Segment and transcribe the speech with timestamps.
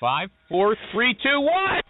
[0.00, 1.82] Five, four, three, two, one.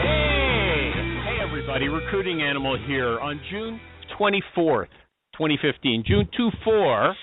[0.00, 0.92] Hey,
[1.24, 3.80] hey everybody, Recruiting Animal here on June
[4.20, 4.86] 24th,
[5.36, 7.16] 2015, June 24,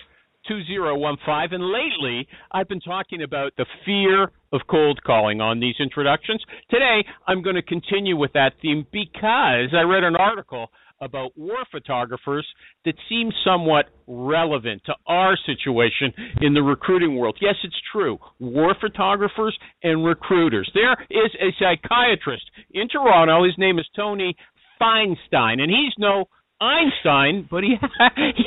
[0.48, 1.54] 2015.
[1.54, 6.43] And lately, I've been talking about the fear of cold calling on these introductions.
[6.69, 10.69] Today, I'm going to continue with that theme because I read an article
[11.02, 12.47] about war photographers
[12.86, 17.38] that seems somewhat relevant to our situation in the recruiting world.
[17.41, 18.18] Yes, it's true.
[18.39, 20.69] War photographers and recruiters.
[20.74, 23.44] There is a psychiatrist in Toronto.
[23.44, 24.36] His name is Tony
[24.82, 26.25] Feinstein, and he's no
[26.64, 27.76] Einstein, but he,
[28.16, 28.44] he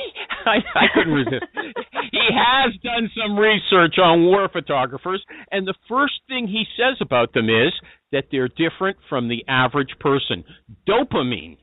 [0.47, 1.45] I, I couldn't resist.
[2.13, 7.35] he has done some research on war photographers, and the first thing he says about
[7.35, 7.73] them is
[8.13, 10.45] that they're different from the average person.
[10.89, 11.59] Dopamine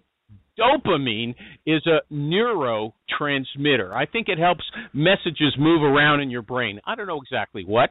[0.59, 3.91] dopamine is a neurotransmitter.
[3.93, 6.79] I think it helps messages move around in your brain.
[6.85, 7.89] I don't know exactly what.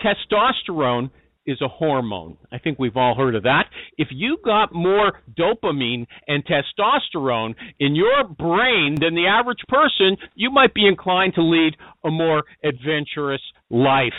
[0.00, 1.10] Testosterone
[1.46, 2.36] is a hormone.
[2.52, 3.64] I think we've all heard of that.
[3.98, 10.50] If you got more dopamine and testosterone in your brain than the average person, you
[10.50, 14.12] might be inclined to lead a more adventurous life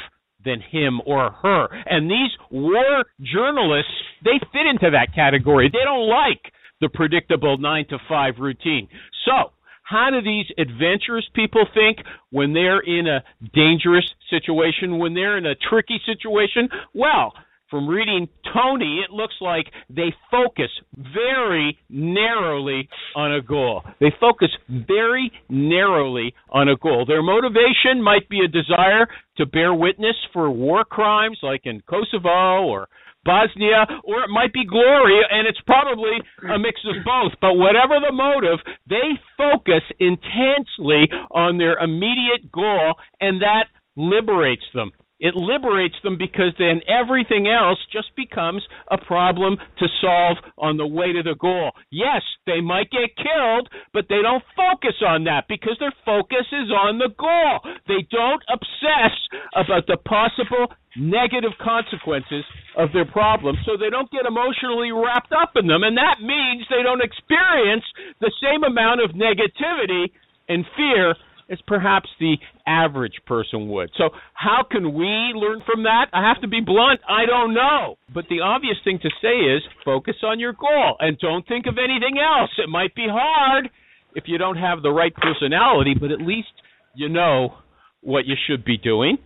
[0.43, 1.67] than him or her.
[1.85, 3.91] And these war journalists,
[4.23, 5.69] they fit into that category.
[5.71, 6.51] They don't like
[6.81, 8.89] the predictable 9 to 5 routine.
[9.25, 9.52] So,
[9.83, 11.97] how do these adventurous people think
[12.31, 16.69] when they're in a dangerous situation, when they're in a tricky situation?
[16.93, 17.33] Well,
[17.73, 23.81] from reading Tony, it looks like they focus very narrowly on a goal.
[23.99, 27.05] They focus very narrowly on a goal.
[27.07, 32.63] Their motivation might be a desire to bear witness for war crimes like in Kosovo
[32.63, 32.87] or
[33.25, 36.17] Bosnia, or it might be glory, and it's probably
[36.53, 37.33] a mix of both.
[37.41, 44.91] But whatever the motive, they focus intensely on their immediate goal, and that liberates them.
[45.23, 48.61] It liberates them because then everything else just becomes
[48.91, 51.71] a problem to solve on the way to the goal.
[51.89, 56.67] Yes, they might get killed, but they don't focus on that because their focus is
[56.75, 57.63] on the goal.
[57.87, 59.15] They don't obsess
[59.55, 60.67] about the possible
[60.99, 62.43] negative consequences
[62.75, 66.61] of their problems so they don't get emotionally wrapped up in them and that means
[66.69, 67.83] they don't experience
[68.21, 70.11] the same amount of negativity
[70.49, 71.15] and fear
[71.49, 73.91] as perhaps the average person would.
[73.97, 76.07] So, how can we learn from that?
[76.13, 77.95] I have to be blunt, I don't know.
[78.13, 81.77] But the obvious thing to say is focus on your goal and don't think of
[81.77, 82.51] anything else.
[82.57, 83.69] It might be hard
[84.15, 86.53] if you don't have the right personality, but at least
[86.95, 87.55] you know
[88.01, 89.17] what you should be doing.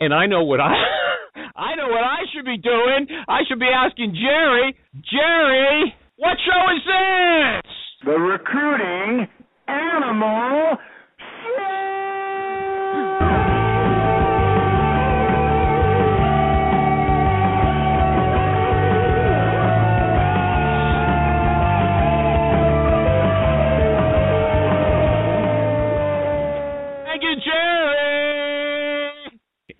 [0.00, 0.72] And I know what I
[1.56, 3.06] I know what I should be doing.
[3.28, 4.76] I should be asking Jerry,
[5.10, 7.72] Jerry, what show is this?
[8.04, 9.28] The recruiting
[9.68, 10.76] animal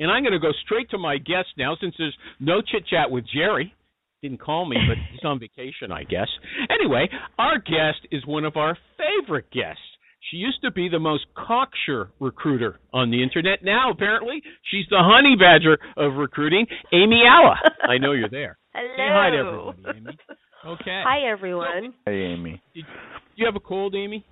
[0.03, 3.11] And I'm going to go straight to my guest now since there's no chit chat
[3.11, 3.73] with Jerry.
[4.21, 6.29] Didn't call me, but he's on vacation, I guess.
[6.71, 7.09] Anyway,
[7.39, 9.83] our guest is one of our favorite guests.
[10.31, 13.65] She used to be the most cocksure recruiter on the internet.
[13.65, 14.41] Now, apparently,
[14.71, 17.57] she's the honey badger of recruiting, Amy Ala.
[17.89, 18.59] I know you're there.
[18.73, 18.95] Hello.
[18.97, 20.19] Say hi to everybody, Amy.
[20.65, 21.03] Okay.
[21.05, 21.95] Hi, everyone.
[22.07, 22.63] Hey, Amy.
[22.75, 22.81] Do
[23.37, 24.25] you have a cold, Amy?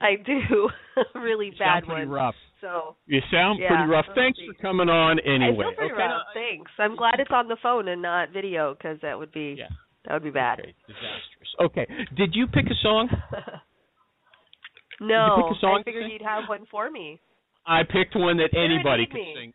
[0.00, 0.68] I do.
[1.18, 2.10] really You bad sound pretty one.
[2.10, 2.34] rough.
[2.60, 4.06] So You sound Yeah, pretty rough.
[4.08, 5.66] let's Thanks for coming on anyway.
[5.66, 6.02] I feel pretty okay.
[6.02, 6.22] rough.
[6.34, 6.70] Thanks.
[6.78, 9.68] I'm glad it's on the phone and not video because that would be Yeah.
[10.06, 10.60] that would be bad.
[10.60, 11.54] Okay, disastrous.
[11.60, 11.86] Okay.
[12.16, 13.08] Did you pick a song?
[15.00, 17.20] no, pick a song I figured you'd have one for me.
[17.66, 19.34] I picked one that anybody need could me.
[19.36, 19.52] sing.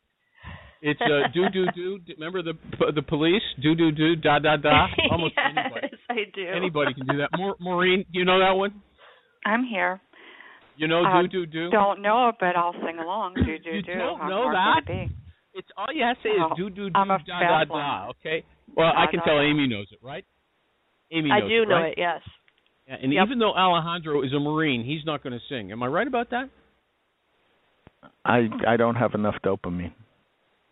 [0.85, 2.00] It's uh, do do do.
[2.17, 2.53] Remember the
[2.94, 3.41] the police?
[3.61, 4.88] Do do do da da da.
[5.11, 5.88] Almost yes, anybody.
[6.09, 6.46] I do.
[6.47, 7.29] Anybody can do that.
[7.38, 8.82] Maur- Maureen, you know that one?
[9.46, 10.02] I'm here.
[10.75, 11.70] You know Uh, do do do.
[11.70, 13.35] Don't know it, but I'll sing along.
[13.35, 13.91] Do do You do.
[13.91, 14.85] You don't How know hard that?
[14.87, 15.16] could it be?
[15.55, 17.70] It's all you have to say is do do do I'm a da da fast
[17.70, 18.09] da.
[18.09, 18.43] Okay.
[18.75, 19.41] Well, I can da, tell da.
[19.41, 20.25] Amy knows it, right?
[21.11, 21.91] Amy knows I do it, know right?
[21.91, 21.97] it.
[21.97, 22.22] Yes.
[22.87, 23.25] Yeah, and Yep.
[23.28, 25.72] even though Alejandro is a Marine, he's not going to sing.
[25.72, 26.49] Am I right about that?
[28.26, 29.93] I I don't have enough dopamine.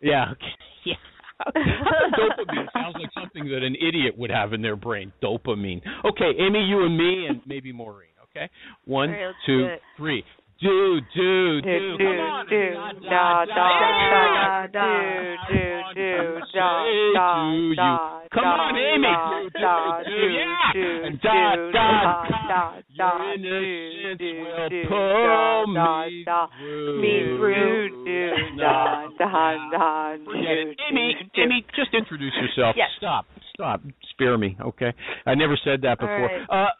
[0.00, 0.32] Yeah.
[0.34, 0.46] Okay.
[0.84, 0.94] Yeah.
[1.38, 5.12] How dopamine sounds like something that an idiot would have in their brain?
[5.22, 5.80] Dopamine.
[6.04, 8.10] Okay, Amy, you and me, and maybe Maureen.
[8.34, 8.48] Okay.
[8.86, 9.80] One, All let's two, do it.
[9.96, 10.24] three.
[10.62, 11.98] do, do, do, do.
[11.98, 12.46] do, on.
[12.48, 12.74] do,
[13.10, 13.62] Da, da, da,
[14.08, 19.02] da, da, do, do, do, da, da, da, Come on, Amy.
[19.02, 21.10] da, Do, da, do, do, yeah.
[21.20, 27.02] da, do, da, da, Your do, innocence do, will do, pull da, me da, through.
[27.02, 30.76] me through, do, da, da, da, Forget it.
[30.78, 31.42] do, Amy, do, do.
[31.42, 32.76] Amy, just introduce yourself.
[32.78, 32.88] Yes.
[32.96, 33.26] Stop.
[33.54, 33.82] Stop.
[34.10, 34.92] Spare me, okay?
[35.26, 36.28] I never said that All before.
[36.28, 36.48] right.
[36.48, 36.70] Uh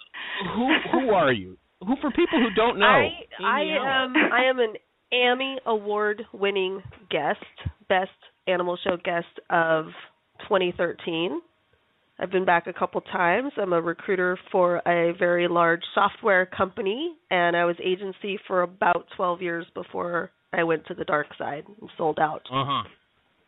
[0.55, 1.57] who who are you?
[1.81, 2.87] Who for people who don't know?
[2.87, 3.11] I
[3.45, 4.75] I am I am an
[5.13, 7.45] Emmy award winning guest,
[7.89, 8.11] best
[8.47, 9.87] animal show guest of
[10.49, 11.41] 2013.
[12.19, 13.53] I've been back a couple times.
[13.57, 19.07] I'm a recruiter for a very large software company and I was agency for about
[19.17, 22.43] 12 years before I went to the dark side and sold out.
[22.53, 22.89] Uh-huh.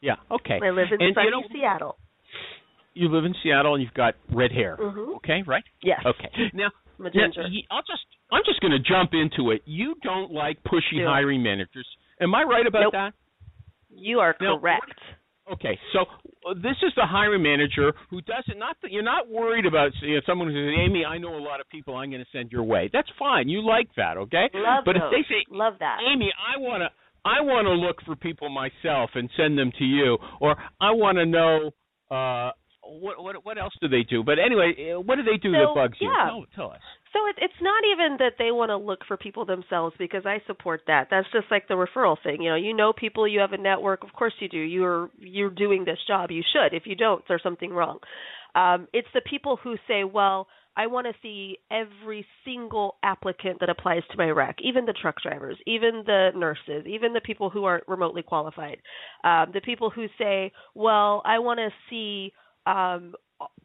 [0.01, 0.59] Yeah, okay.
[0.63, 1.97] I live in and sunny you know, Seattle.
[2.95, 4.77] you live in Seattle and you've got red hair.
[4.79, 5.17] Mhm.
[5.17, 5.65] Okay, right?
[5.83, 6.01] Yes.
[6.05, 6.51] Okay.
[6.53, 7.43] Now, I'm a now, ginger.
[7.43, 9.63] y- I'll just I'm just going to jump into it.
[9.67, 11.87] You don't like pushy hiring managers.
[12.21, 12.93] Am I right about Nope.
[12.93, 13.13] that?
[13.91, 14.99] You are Now, correct.
[15.53, 16.01] Okay, so
[16.49, 20.15] uh, this is the hiring manager who doesn't not that you're not worried about you
[20.15, 21.95] know, someone who says, "Amy, I know a lot of people.
[21.97, 23.49] I'm going to send your way." That's fine.
[23.51, 24.49] You like that, okay?
[24.55, 25.03] Love but those.
[25.05, 25.99] if they say, Love that.
[26.11, 26.89] "Amy, I want to
[27.29, 31.19] I want to look for people myself and send them to you," or I want
[31.19, 31.71] to know
[32.11, 32.53] uh
[32.87, 34.23] what what what else do they do?
[34.23, 36.13] But anyway, uh, what do they do that So, bugs you?
[36.13, 36.81] Tell, tell us.
[37.13, 40.39] So it, it's not even that they want to look for people themselves because I
[40.47, 41.09] support that.
[41.11, 42.43] That's just like the referral thing.
[42.43, 44.03] You know, you know people, you have a network.
[44.03, 44.59] Of course you do.
[44.59, 46.31] You're you're doing this job.
[46.31, 46.77] You should.
[46.77, 47.99] If you don't, there's something wrong.
[48.55, 50.47] Um, it's the people who say, well,
[50.77, 55.17] I want to see every single applicant that applies to my rec, even the truck
[55.23, 58.79] drivers, even the nurses, even the people who aren't remotely qualified.
[59.23, 62.33] Um, the people who say, well, I want to see
[62.67, 63.15] um,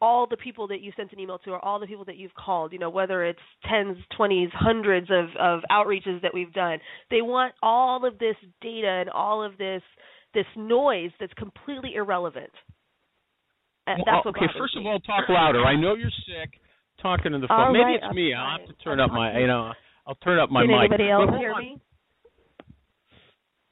[0.00, 2.34] all the people that you sent an email to or all the people that you've
[2.34, 3.38] called, you know, whether it's
[3.68, 6.78] tens, twenties, hundreds of, of outreaches that we've done.
[7.10, 9.82] They want all of this data and all of this
[10.34, 12.50] this noise that's completely irrelevant.
[13.86, 15.64] And Well, that's what okay, bothers first of all, talk louder.
[15.64, 16.60] I know you're sick.
[17.02, 17.58] Talking to the phone.
[17.60, 18.34] All Maybe right, it's I'm me.
[18.34, 19.38] I'll have to turn I'm up my.
[19.38, 19.72] You know,
[20.06, 20.92] I'll turn up my Can mic.
[20.92, 21.78] anybody else hear me?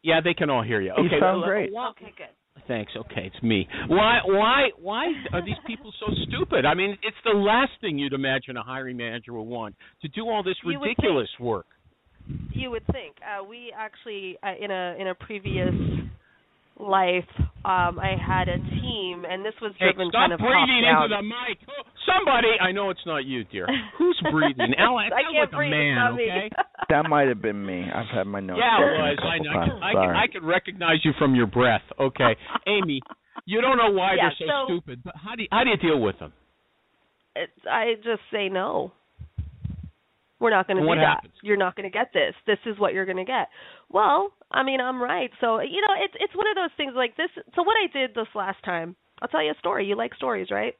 [0.02, 0.92] Yeah, they can all hear you.
[0.96, 1.70] You Okay, sound great.
[1.70, 2.32] Okay, good.
[2.66, 2.92] Thanks.
[2.96, 3.68] Okay, it's me.
[3.88, 4.20] Why?
[4.24, 4.68] Why?
[4.80, 6.64] Why are these people so stupid?
[6.64, 10.28] I mean, it's the last thing you'd imagine a hiring manager would want to do
[10.28, 11.66] all this You ridiculous work.
[12.52, 13.16] You would think.
[13.22, 15.74] Uh, we actually, uh, in a in a previous
[16.78, 17.28] life,
[17.64, 20.82] um, I had a team, and this was Hey, driven stop kind of top breathing
[20.82, 21.04] down.
[21.04, 21.58] into the mic.
[21.68, 23.66] Oh, Somebody, I know it's not you, dear.
[23.98, 24.74] Who's breathing?
[24.78, 25.72] Ella, it I sounds can't like breathe.
[25.72, 26.50] a man, okay?
[26.88, 27.84] That might have been me.
[27.92, 29.18] I've had my nose Yeah, it was.
[29.20, 29.72] a I, couple I, times.
[29.82, 30.06] I, Sorry.
[30.08, 31.82] could, I could recognize you from your breath.
[32.00, 32.32] Okay,
[32.66, 33.02] Amy,
[33.44, 35.70] you don't know why Yeah, they're so, so- stupid, but how do you, how do
[35.70, 36.32] you deal with them?
[37.36, 38.92] it's, I just say no.
[40.40, 41.24] We're not going to What do that.
[41.42, 42.32] You're not going to get this.
[42.46, 43.48] This is what you're going to get.
[43.90, 45.30] Well, I mean, I'm right.
[45.40, 47.30] So you know, it's it's one of those things like this.
[47.54, 49.86] So what I did this last time, I'll tell you a story.
[49.86, 50.74] You like stories, right?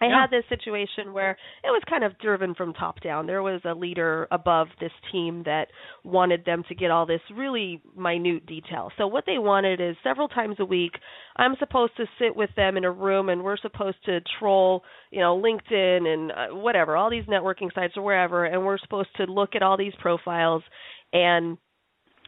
[0.00, 0.22] I Yeah.
[0.22, 1.32] had this situation where
[1.62, 3.26] it was kind of driven from top down.
[3.26, 5.68] There was a leader above this team that
[6.02, 8.90] wanted them to get all this really minute detail.
[8.96, 10.92] So what they wanted is several times a week,
[11.36, 15.20] I'm supposed to sit with them in a room and we're supposed to troll, you
[15.20, 19.24] know, LinkedIn and uh, whatever, all these networking sites or wherever, and we're supposed to
[19.24, 20.62] look at all these profiles
[21.12, 21.58] and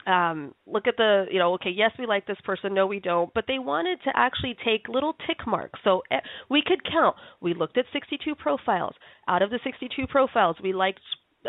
[0.06, 3.32] um look at the you know okay yes we like this person no we don't
[3.34, 5.80] but they wanted to actually take little tick marks.
[5.84, 6.20] So eh,
[6.50, 7.16] we could count.
[7.40, 8.94] We looked at 62 profiles.
[9.28, 11.00] Out of the 62 profiles we liked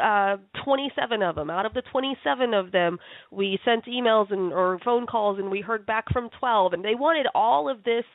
[0.01, 1.49] uh 27 of them.
[1.49, 2.97] Out of the 27 of them
[3.31, 6.95] we sent emails and or phone calls and we heard back from 12 and they
[6.95, 8.05] wanted all of this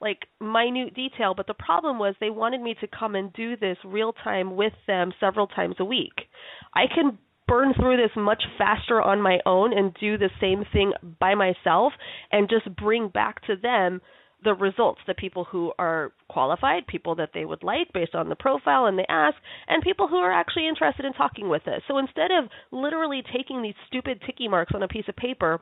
[0.00, 3.76] like minute detail but the problem was they wanted me to come and do this
[3.84, 6.28] real time with them several times a week.
[6.74, 7.18] I can
[7.50, 11.92] burn through this much faster on my own and do the same thing by myself
[12.30, 14.00] and just bring back to them
[14.42, 18.36] the results the people who are qualified people that they would like based on the
[18.36, 19.36] profile and the ask
[19.68, 23.60] and people who are actually interested in talking with us so instead of literally taking
[23.62, 25.60] these stupid ticky marks on a piece of paper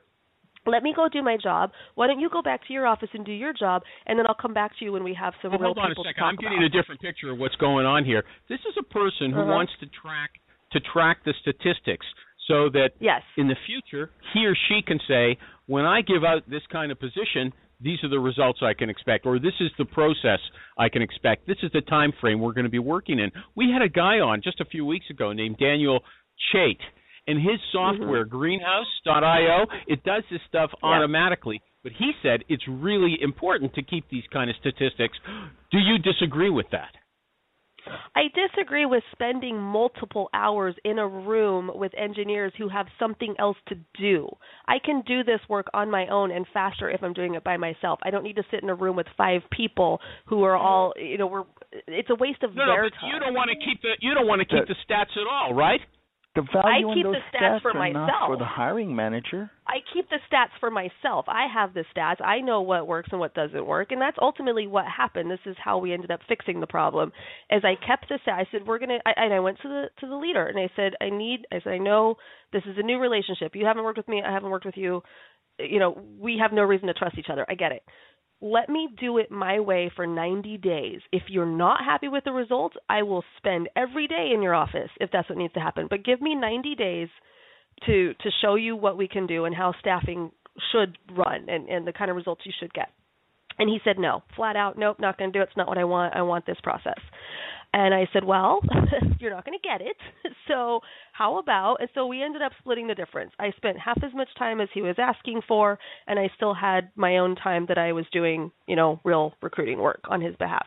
[0.67, 1.71] let me go do my job.
[1.95, 4.35] Why don't you go back to your office and do your job, and then I'll
[4.35, 6.11] come back to you when we have some Well, real hold on a people to
[6.11, 6.25] second.
[6.25, 6.67] I'm getting about.
[6.67, 8.23] a different picture of what's going on here.
[8.51, 9.53] This is a person who Uh-huh.
[9.53, 10.31] wants to track
[10.73, 12.07] to track the statistics
[12.47, 13.23] so that Yes.
[13.37, 16.99] in the future he or she can say, when I give out this kind of
[16.99, 20.41] position, these are the results I can expect, or this is the process
[20.77, 21.47] I can expect.
[21.47, 23.31] This is the time frame we're going to be working in.
[23.55, 26.01] We had a guy on just a few weeks ago named Daniel
[26.53, 26.79] Chait,
[27.27, 27.99] and his mm-hmm.
[28.01, 30.89] software Greenhouse.io it does this stuff Yeah.
[30.89, 31.61] automatically.
[31.85, 35.17] But he said it's really important to keep these kind of statistics.
[35.71, 36.91] Do you disagree with that?
[38.15, 43.57] I disagree with spending multiple hours in a room with engineers who have something else
[43.69, 44.29] to do.
[44.67, 47.57] I can do this work on my own and faster if I'm doing it by
[47.57, 47.99] myself.
[48.03, 50.67] I don't need to sit in a room with five people who are mm-hmm.
[50.67, 51.45] all, you know, we're
[51.87, 53.11] it's a waste of No, no, their but time.
[53.13, 55.27] you don't want to keep the you don't want to keep The- the stats at
[55.31, 55.81] all, right?
[56.39, 58.29] The value keep in those the stats for are not myself.
[58.29, 59.51] for the hiring manager.
[59.67, 61.25] I keep the stats for myself.
[61.27, 62.25] I have the stats.
[62.25, 65.31] I know what works and what doesn't work, and that's ultimately what happened.
[65.31, 67.11] This is how we ended up fixing the problem.
[67.51, 68.99] As I kept the stat, I said we're gonna.
[69.05, 71.45] I, and I went to the to the leader and I said I need.
[71.51, 72.15] I said I know
[72.53, 73.57] this is a new relationship.
[73.57, 74.23] You haven't worked with me.
[74.25, 75.03] I haven't worked with you.
[75.59, 77.45] You know we have no reason to trust each other.
[77.49, 77.83] I get it.
[78.41, 81.01] Let me do it my way for 90 days.
[81.11, 84.91] If you're not happy with the results, I will spend every day in your office
[85.01, 85.89] if that's what needs to happen.
[85.91, 87.09] But give me 90 days
[87.87, 90.31] to to show you what we can do and how staffing
[90.73, 92.89] should run and and the kind of results you should get.
[93.59, 95.49] And he said no, flat out, nope, not going to do it.
[95.49, 96.15] It's not what I want.
[96.15, 96.99] I want this process.
[97.75, 98.61] And I said, well,
[99.21, 99.97] you're not going to get it.
[100.49, 100.81] So
[101.13, 101.77] how about?
[101.81, 103.33] And so we ended up splitting the difference.
[103.39, 106.89] I spent half as much time as he was asking for, and I still had
[106.97, 110.67] my own time that I was doing, you know, real recruiting work on his behalf.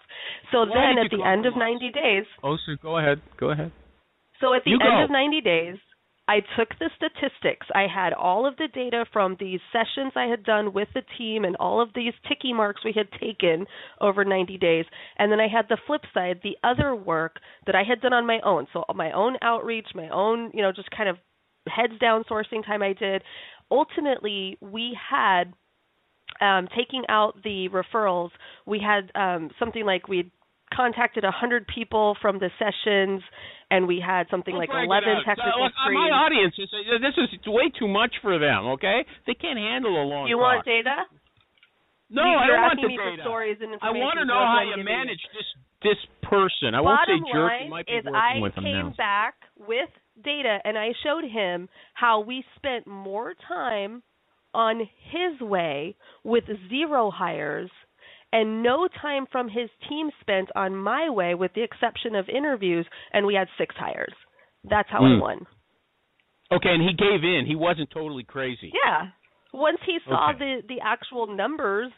[0.51, 3.21] So Why then at you the end of 90 days, Oh, so go ahead.
[3.39, 3.71] Go ahead.
[4.39, 5.03] so at the You end go.
[5.05, 5.75] of 90 days,
[6.31, 7.67] I took the statistics.
[7.75, 11.43] I had all of the data from these sessions I had done with the team
[11.43, 13.65] and all of these ticky marks we had taken
[13.99, 14.85] over 90 days.
[15.17, 17.35] And then I had the flip side, the other work
[17.65, 18.65] that I had done on my own.
[18.71, 21.17] So my own outreach, my own, you know, just kind of
[21.67, 23.23] heads down sourcing time I did.
[23.69, 25.51] Ultimately, we had
[26.39, 28.29] um, taking out the referrals,
[28.65, 30.31] we had um, something like we
[30.73, 33.21] contacted 100 people from the sessions,
[33.69, 35.23] and we had something Don't like 11 out.
[35.25, 35.91] technical Uh, look, uh.
[35.91, 38.67] My audience is uh, this is way too much for them.
[38.79, 40.27] Okay, they can't handle a long.
[40.27, 41.05] you want data?
[42.09, 43.21] No, You- I don't want the data.
[43.21, 45.45] stories and I want to know how you manage this
[45.83, 46.75] this person.
[46.75, 47.51] I won't say Bottom jerk.
[47.51, 49.89] line might be is I came back with
[50.23, 54.03] data and I showed him how we spent more time
[54.53, 57.71] on his way with zero hires
[58.33, 62.85] and no time from his team spent on my way with the exception of interviews
[63.13, 64.13] and we had six hires.
[64.63, 65.19] That's how I Hmm.
[65.19, 65.47] won.
[66.51, 67.45] Okay, and he gave in.
[67.45, 68.71] He wasn't totally crazy.
[68.85, 69.07] Yeah.
[69.53, 70.39] Once he saw Okay.
[70.39, 71.91] the the actual numbers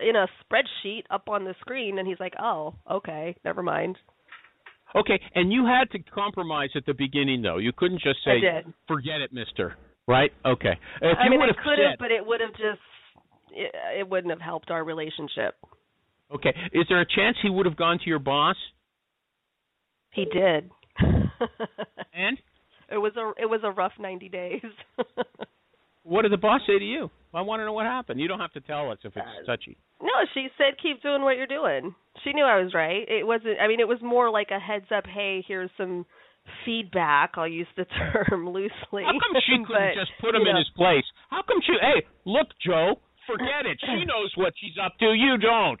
[0.00, 3.98] in a spreadsheet up on the screen and he's like, "Oh, okay, never mind."
[4.94, 7.58] Okay, and you had to compromise at the beginning, though.
[7.58, 9.76] You couldn't just say, "Forget it, Mister."
[10.08, 10.32] Right?
[10.44, 10.76] Okay.
[11.02, 12.80] If I mean, I could have, but it would have just
[13.52, 15.54] it, it wouldn't have helped our relationship.
[16.34, 18.56] Okay, is there a chance he would have gone to your boss?
[20.12, 20.70] He did.
[22.12, 22.36] And
[22.90, 24.60] it was a it was a rough 90 days.
[26.02, 27.10] what did the boss say to you?
[27.32, 28.20] I want to know what happened.
[28.20, 29.76] You don't have to tell us if it's Uh, touchy.
[30.02, 31.94] no, she said keep doing what you're doing.
[32.24, 33.08] She knew I was right.
[33.08, 36.04] It wasn't I mean it was more like a heads up, hey, here's some
[36.66, 37.32] feedback.
[37.36, 37.84] I'll use the
[38.28, 39.04] term loosely.
[39.06, 41.04] How come she couldn't But, just put him in know, his place?
[41.30, 41.72] How come she?
[41.80, 43.78] Hey, look, Joe, forget it.
[43.80, 45.14] She knows what she's up to.
[45.14, 45.78] You don't.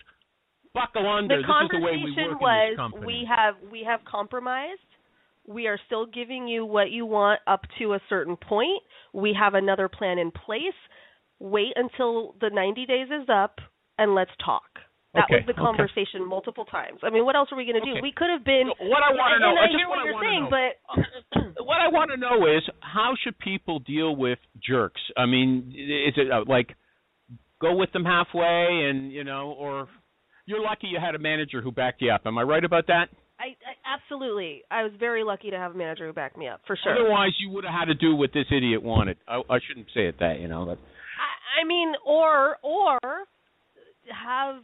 [0.74, 1.36] Buckle under.
[1.36, 3.06] the this is the way we conversation work was in this company.
[3.06, 4.80] we have we have compromised
[5.46, 9.54] we are still giving you what you want up to a certain point we have
[9.54, 10.78] another plan in place
[11.40, 13.58] wait until the 90 days is up
[13.98, 14.62] and let's talk
[15.14, 15.60] that Okay, was the okay.
[15.60, 18.02] conversation multiple times i mean what else are we going to do Okay.
[18.02, 19.50] we could have been what I want to know.
[19.50, 20.54] and i hear what what I you're saying know.
[20.54, 25.00] but what I want to know is how should people deal with jerks?
[25.16, 26.74] I mean, is it uh, like
[27.60, 29.88] go with them halfway, and you know, or
[30.50, 32.22] you're lucky you had a manager who backed you up.
[32.26, 33.06] Am I right about that?
[33.38, 36.60] I, I absolutely i was very lucky to have a manager who backed me up
[36.66, 39.16] for sure Otherwise, you would have had to do what this idiot wanted.
[39.26, 40.66] I, I shouldn't say it that, you know.
[40.66, 42.98] But I, I mean, or or
[44.12, 44.56] have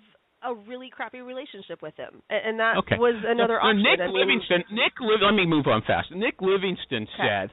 [0.45, 3.83] a really crappy relationship with him, and that okay, was another So option.
[3.83, 4.65] Nick I mean, Livingston.
[4.73, 6.09] Nick, Liv- let me move on fast.
[6.13, 7.23] Nick Livingston Okay.
[7.25, 7.51] said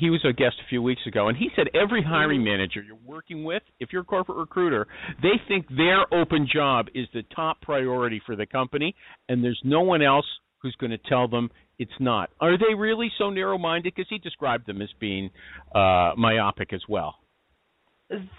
[0.00, 2.10] he was a guest a few weeks ago, and he said every Mm-hmm.
[2.10, 4.86] hiring manager you're working with, if you're a corporate recruiter,
[5.22, 8.94] they think their open job is the top priority for the company,
[9.28, 10.26] and there's no one else
[10.62, 12.30] who's going to tell them it's not.
[12.40, 13.92] Are they really so narrow-minded?
[13.94, 15.30] Because he described them as being
[15.74, 17.14] uh, myopic as well.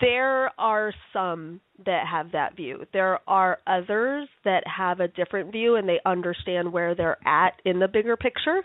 [0.01, 2.85] there are some that have that view.
[2.93, 7.79] There are others that have a different view, and they understand where they're at in
[7.79, 8.61] the bigger picture.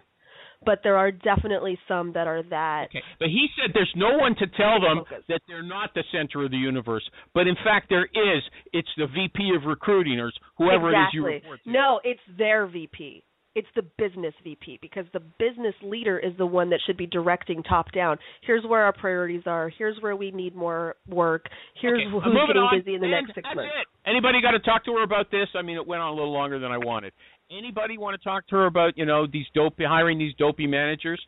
[0.64, 2.86] But there are definitely some that are that.
[2.90, 6.44] Okay, but he said there's no one to tell them that they're not the center
[6.44, 8.42] of the universe, but in fact there is.
[8.72, 11.34] It's the VP of recruiting or whoever it is you exactly.
[11.34, 11.70] report to.
[11.70, 13.22] No, it's their VP.
[13.54, 17.62] It's the business VP because the business leader is the one that should be directing
[17.62, 18.18] top down.
[18.42, 19.70] Here's where our priorities are.
[19.78, 21.46] Here's where we need more work.
[21.80, 23.72] Here's Okay, who's getting on, busy in the and next six that's months.
[23.80, 23.86] it.
[24.10, 25.48] Anybody got to talk to her about this?
[25.56, 27.14] I mean, it went on a little longer than I wanted.
[27.50, 31.20] Anybody want to talk to her about you know these dopey hiring these dopey managers?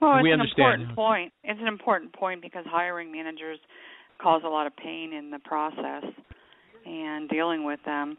[0.00, 0.82] Well, it's we an understand.
[0.82, 1.32] important point.
[1.44, 3.58] It's an important point because hiring managers
[4.20, 6.04] cause a lot of pain in the process,
[6.86, 8.16] and dealing with them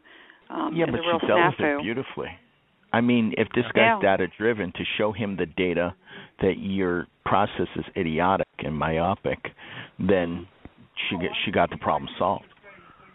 [0.49, 1.79] um, yeah, is but a real she sells snafu.
[1.79, 2.29] it beautifully.
[2.91, 3.99] I mean, if this guy's Yeah.
[4.01, 5.95] data driven, to show him the data
[6.41, 9.39] that your process is idiotic and myopic,
[9.97, 10.47] then
[11.09, 12.45] she get, she got the problem solved.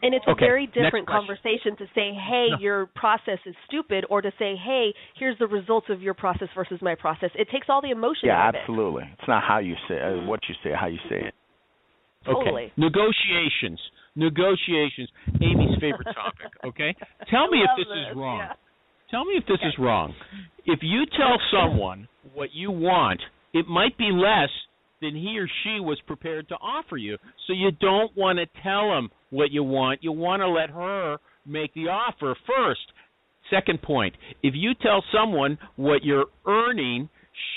[0.02, 2.58] And it's a very different conversation to say, "Hey, No.
[2.58, 6.80] your process is stupid," or to say, "Hey, here's the results of your process versus
[6.82, 8.58] my process." It takes all the emotion Yeah, out of it.
[8.60, 9.08] absolutely.
[9.18, 11.34] It's not how you say uh, what you say, how you say it.
[12.24, 12.64] Totally.
[12.64, 12.72] Okay.
[12.76, 13.80] Negotiations.
[14.16, 15.08] Negotiations.
[15.40, 16.46] Amy's favorite topic.
[16.64, 16.94] Okay.
[17.30, 18.38] Tell me if Love this is wrong.
[18.38, 18.52] yeah.
[19.10, 20.14] Tell me if this is wrong.
[20.66, 23.20] If you tell someone what you want,
[23.54, 24.50] it might be less
[25.00, 27.16] than he or she was prepared to offer you.
[27.46, 30.02] So you don't want to tell them what you want.
[30.02, 32.80] You want to let her make the offer first.
[33.50, 37.08] Second point, if you tell someone what you're earning,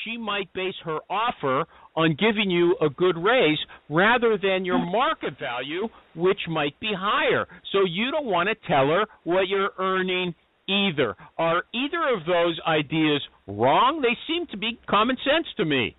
[0.04, 5.38] she might base her offer on giving you a good raise rather than your market
[5.40, 7.46] value, which might be higher.
[7.74, 10.34] So you don't want to tell her what you're earning
[10.70, 11.16] either.
[11.38, 14.02] Are either of those ideas wrong?
[14.02, 15.96] They seem to be common sense to me.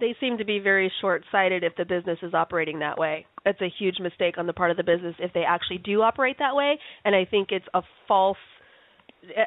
[0.00, 3.26] They seem to be very short-sighted if the business is operating that way.
[3.44, 6.36] It's a huge mistake on the part of the business if they actually do operate
[6.38, 8.38] that way, and I think it's a false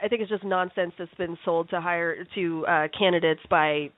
[0.03, 3.89] I think it's just nonsense that's been sold to hire to uh candidates by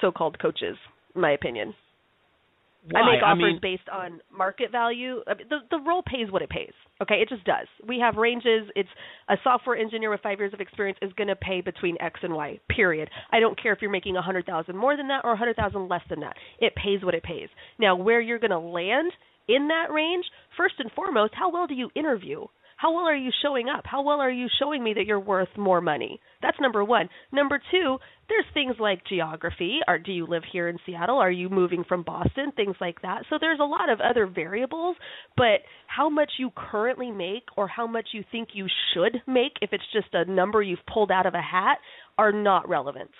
[0.00, 0.76] so-called coaches,
[1.14, 1.74] in my opinion.
[2.90, 3.00] Why?
[3.00, 5.20] I make offers mean, based on market value.
[5.26, 6.72] I mean, the the role pays what it pays.
[7.00, 7.66] Okay, it just does.
[7.86, 8.68] We have ranges.
[8.74, 8.88] It's
[9.28, 12.34] a software engineer with five years of experience is going to pay between X and
[12.34, 12.58] Y.
[12.68, 13.08] Period.
[13.30, 15.56] I don't care if you're making a hundred thousand more than that or a hundred
[15.56, 16.36] thousand less than that.
[16.60, 17.48] It pays what it pays.
[17.78, 19.12] Now, where you're going to land
[19.48, 20.24] in that range,
[20.56, 22.46] first and foremost, how well do you interview?
[22.82, 23.84] How well are you showing up?
[23.84, 26.18] How well are you showing me that you're worth more money?
[26.42, 27.08] That's number one.
[27.30, 27.98] Number two,
[28.28, 29.78] there's things like geography.
[29.86, 31.18] Are do you live here in Seattle?
[31.18, 32.50] Are you moving from Boston?
[32.56, 33.22] Things like that.
[33.30, 34.96] So there's a lot of other variables,
[35.36, 39.70] but how much you currently make or how much you think you should make if
[39.72, 41.78] it's just a number you've pulled out of a hat
[42.18, 43.10] are not relevant.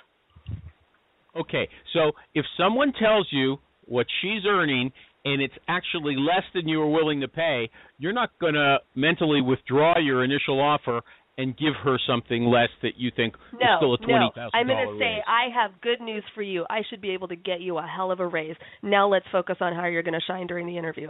[1.36, 4.90] Okay, so if someone tells you what she's earning
[5.24, 9.40] and it's actually less than you are willing to pay, you're not going to mentally
[9.40, 11.00] withdraw your initial offer
[11.38, 14.48] and give her something less that you think is No, still a twenty no.
[14.52, 15.22] I'm going to say raise.
[15.26, 16.66] I have good news for you.
[16.68, 18.56] I should be able to get you a hell of a raise.
[18.82, 21.08] Now let's focus on how you're going to shine during the interview.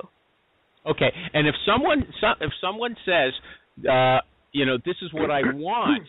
[0.87, 2.05] Okay, and if someone
[2.41, 3.33] if someone says,
[3.89, 4.19] uh,
[4.53, 6.05] you know, this is what I want,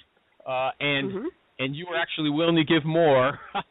[0.48, 1.26] uh, and Mhm.
[1.60, 3.39] And you are actually willing to give more,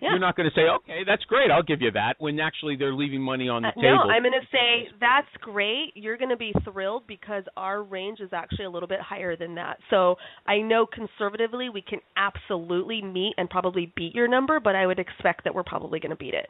[0.00, 0.10] Yeah.
[0.10, 2.14] you're not going to say, okay, that's great, I'll give you that.
[2.18, 4.04] When actually they're leaving money on the Uh, table.
[4.06, 5.92] No, I'm going to say that's great.
[5.94, 9.54] You're going to be thrilled because our range is actually a little bit higher than
[9.56, 9.78] that.
[9.90, 14.86] So I know conservatively we can absolutely meet and probably beat your number, but I
[14.86, 16.48] would expect that we're probably going to beat it.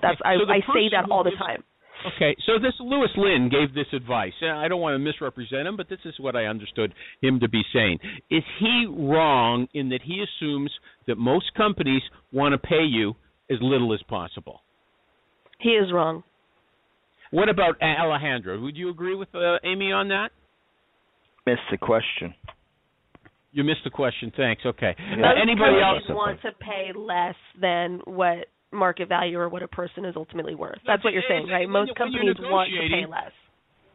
[0.00, 1.64] That's I, so the I say that all the gives- time.
[2.16, 4.32] Okay, so this Lewis Lynn gave this advice.
[4.42, 7.48] Uh, I don't want to misrepresent him, but this is what I understood him to
[7.48, 7.98] be saying.
[8.30, 10.70] Is he wrong in that he assumes
[11.06, 13.14] that most companies want to pay you
[13.50, 14.60] as little as possible?
[15.60, 16.24] He is wrong.
[17.30, 18.60] What about Alejandro?
[18.60, 20.30] Would you agree with uh, Amy on that?
[21.46, 22.34] Missed the question.
[23.52, 24.32] You missed the question.
[24.36, 24.62] Thanks.
[24.64, 24.94] Okay.
[24.98, 25.30] Yeah.
[25.30, 26.02] Uh, anybody else?
[26.08, 30.78] want to pay less than what market value or what a person is ultimately worth.
[30.86, 31.68] That's what you're saying, right?
[31.68, 33.32] Most you- when you're companies want to pay less.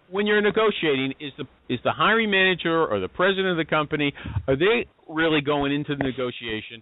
[0.10, 4.14] When you're negotiating, is the is the hiring manager or the president of the company
[4.48, 6.82] are they really going into the negotiation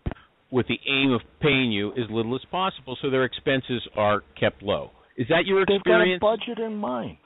[0.51, 4.61] with the aim of paying you as little as possible so their expenses are kept
[4.61, 4.91] low?
[5.17, 5.83] Is that your experience?
[5.85, 7.17] They've got a budget in mind.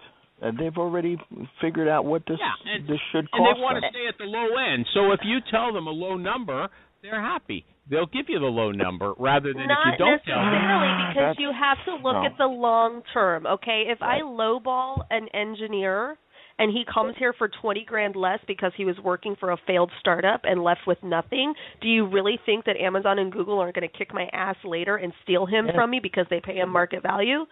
[0.41, 1.17] And they've already
[1.59, 4.17] figured out what this Yeah, and- this should and cost they want to stay at
[4.17, 4.87] the low end.
[4.93, 6.69] So if you tell them a low number,
[7.01, 7.65] they're happy.
[7.89, 10.51] They'll give you the low number rather than Not if you don't tell them.
[10.53, 12.25] necessarily because you have to look no.
[12.25, 13.45] at the long term.
[13.47, 16.17] Okay, if I lowball an engineer
[16.59, 19.91] and he comes here for twenty grand less because he was working for a failed
[19.99, 23.89] startup and left with nothing, do you really think that Amazon and Google aren't going
[23.89, 25.73] to kick my ass later and steal him Yeah.
[25.73, 27.45] from me because they pay him market value?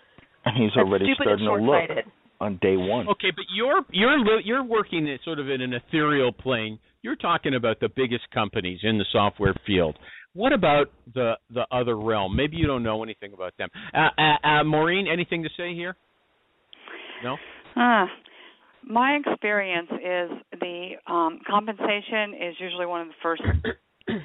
[0.45, 2.05] And he's That's already stupid starting to look short-sighted.
[2.41, 3.07] on day one.
[3.09, 6.77] Okay, but you're you're li- you're working sort of in an ethereal plane.
[7.01, 9.97] You're talking about the biggest companies in the software field.
[10.37, 12.35] What about the the other realm?
[12.35, 13.69] Maybe you don't know anything about them.
[13.91, 15.95] Uh, uh, uh, Maureen, anything to say here?
[17.23, 17.37] No.
[17.75, 18.05] Ah,
[18.83, 23.41] my experience is the um, compensation is usually one of the first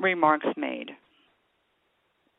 [0.00, 0.90] remarks made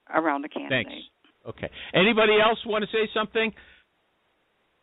[0.10, 0.88] around the candidate.
[0.88, 1.04] Thanks.
[1.46, 1.70] Okay.
[1.94, 3.52] Anybody else want to say something?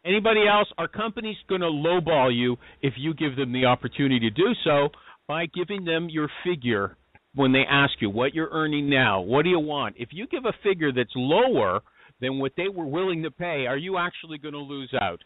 [0.05, 0.69] Anybody else?
[0.77, 4.91] Are companies going to lowball you if you give them the opportunity to do so,
[5.27, 6.99] by giving them your figure
[7.35, 9.21] when they ask you what you're earning now.
[9.21, 9.97] What do you want?
[9.99, 11.81] If you give a figure that's lower
[12.21, 15.21] than what they were willing to pay, are you actually going to lose out?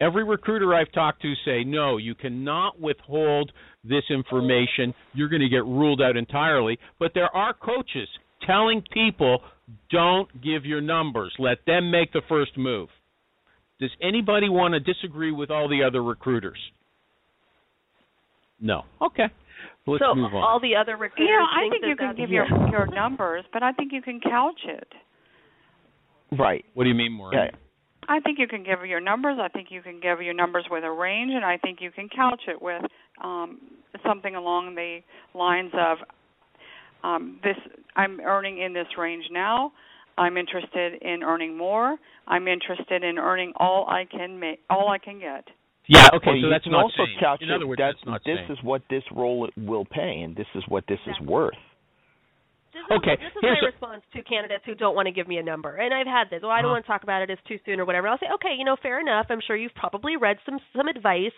[0.00, 3.50] Every recruiter I've talked to say no, you cannot withhold
[3.82, 4.94] this information.
[5.12, 6.78] You're going to get ruled out entirely.
[7.00, 8.08] But there are coaches
[8.46, 9.40] telling people
[9.90, 11.34] don't give your numbers.
[11.38, 12.88] Let them make the first move.
[13.80, 16.58] Does anybody want to disagree with all the other recruiters?
[18.60, 18.84] No.
[19.02, 19.26] Okay.
[19.88, 20.42] Let's so move on.
[20.42, 21.32] all the other recruiters.
[21.32, 24.02] Yeah, I think that you can that's- give your your numbers, but I think you
[24.02, 24.88] can couch it.
[26.38, 26.64] Right.
[26.74, 27.40] What do you mean, Maureen?
[27.44, 27.50] Yeah.
[28.08, 29.38] I think you can give your numbers.
[29.40, 32.08] I think you can give your numbers with a range, and I think you can
[32.08, 32.82] couch it with
[33.22, 33.60] um,
[34.06, 35.00] something along the
[35.34, 35.98] lines of
[37.02, 37.56] um, this.
[37.96, 39.72] I'm earning in this range now.
[40.16, 41.96] I'm interested in earning more.
[42.26, 45.44] I'm interested in earning all I can make, all I can get.
[45.88, 46.08] Yeah.
[46.12, 46.36] Okay.
[46.36, 47.38] Well, so that's can not also saying.
[47.40, 48.52] In other words, that that's not this saying.
[48.52, 51.56] is what this role will pay, and this is what this is worth.
[52.74, 55.12] This is, Okay, This is here's my a- response to candidates who don't want to
[55.12, 55.76] give me a number.
[55.76, 56.42] And I've had this.
[56.42, 56.74] Well, I don't Uh-huh.
[56.76, 57.30] want to talk about it.
[57.30, 58.06] It's too soon or whatever.
[58.06, 59.26] I'll say, okay, you know, fair enough.
[59.30, 61.32] I'm sure you've probably read some some advice,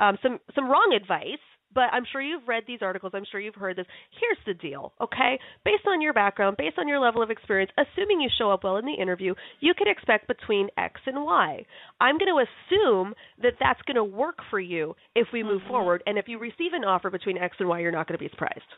[0.00, 1.38] um, some some wrong advice.
[1.74, 3.12] But I'm sure you've read these articles.
[3.14, 3.86] I'm sure you've heard this.
[4.20, 5.38] Here's the deal, okay?
[5.64, 8.76] Based on your background, based on your level of experience, assuming you show up well
[8.76, 11.64] in the interview, you could expect between X and Y.
[12.00, 15.68] I'm going to assume that that's going to work for you if we move Mhm.
[15.68, 16.02] forward.
[16.06, 18.28] And if you receive an offer between X and Y, you're not going to be
[18.30, 18.74] surprised.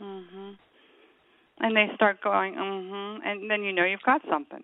[0.00, 0.56] Mhm.
[1.58, 4.62] And they start going, mhm, and then you know you've got something.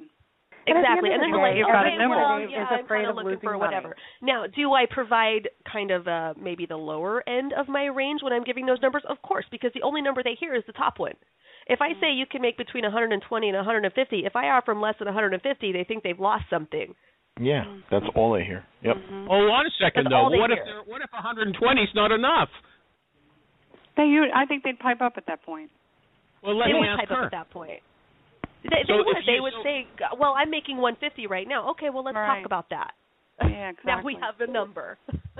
[0.66, 2.40] But at the Exactly, and then the you're like, you've got a okay, number well,
[2.40, 3.75] yeah, is I'm afraid kinda looking losing for money.
[3.75, 3.97] whatever.
[4.21, 8.32] Now, do I provide kind of uh, maybe the lower end of my range when
[8.32, 9.02] I'm giving those numbers?
[9.08, 11.14] Of course, because the only number they hear is the top one.
[11.68, 14.94] If I say you can make between 120 and 150, if I offer them less
[14.98, 16.94] than 150, they think they've lost something.
[17.40, 18.64] Yeah, that's all they hear.
[18.82, 18.96] Yep.
[18.96, 19.26] Mhm.
[19.26, 20.28] Hold on a second, That's though.
[20.37, 20.64] What if hear.
[20.66, 22.50] there, what if 120 is not enough?
[23.96, 25.70] They, I think they'd pipe up at that point.
[26.42, 27.18] Well, let they me would ask type her.
[27.20, 27.80] up at that point.
[28.64, 29.16] They, So they if would.
[29.26, 29.87] They would so- say,
[30.18, 31.70] "Well, I'm making 150 right now.
[31.70, 32.38] Okay, well, let's Right.
[32.38, 32.94] talk about that."
[33.40, 33.85] Yeah, exactly.
[33.87, 34.98] now we have the number.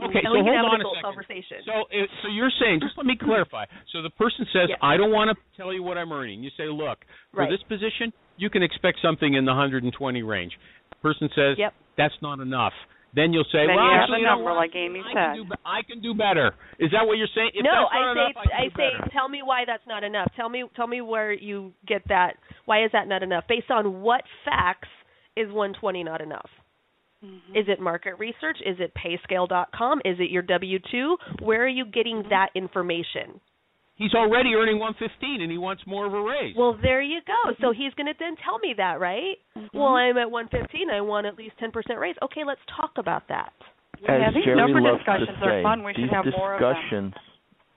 [0.00, 1.02] Okay, so hold on a second.
[1.02, 1.58] conversation.
[1.66, 3.64] So, uh, so you're saying, just let me clarify.
[3.92, 4.76] So the person says, Yeah.
[4.80, 7.50] "I don't want to tell you what I'm earning." You say, "Look, for Right.
[7.50, 10.56] this position, you can expect something in the 120 range."
[10.90, 11.74] The person says, Yep.
[11.96, 12.74] "That's not enough."
[13.14, 15.14] Then you'll say, Then "Well, you have actually, a number, like Amy I said.
[15.14, 17.50] Can do, I can do better." Is that what you're saying?
[17.54, 19.08] If no, I say enough, I, I say better.
[19.10, 20.30] tell me why that's not enough.
[20.36, 22.36] Tell me tell me where you get that.
[22.66, 23.48] Why is that not enough?
[23.48, 24.88] Based on what facts
[25.36, 26.50] is 120 not enough?
[27.24, 27.40] Mhm.
[27.54, 28.58] Is it market research?
[28.64, 30.02] Is it payscale.com?
[30.04, 31.16] Is it your W2?
[31.40, 32.28] Where are you getting Mm-hmm.
[32.30, 33.40] that information?
[33.96, 36.54] He's already earning 115, and he wants more of a raise.
[36.54, 37.52] Well, there you go.
[37.60, 39.36] So he's going to then tell me that, right?
[39.56, 39.70] Mhm.
[39.74, 40.88] Well, I'm at 115.
[40.88, 42.16] I want at least 10% raise.
[42.22, 43.52] Okay, let's talk about that.
[44.06, 45.82] As Yeah, these Jerry number discussions to are fun.
[45.82, 46.74] We should have more of them.
[46.74, 47.14] discussions,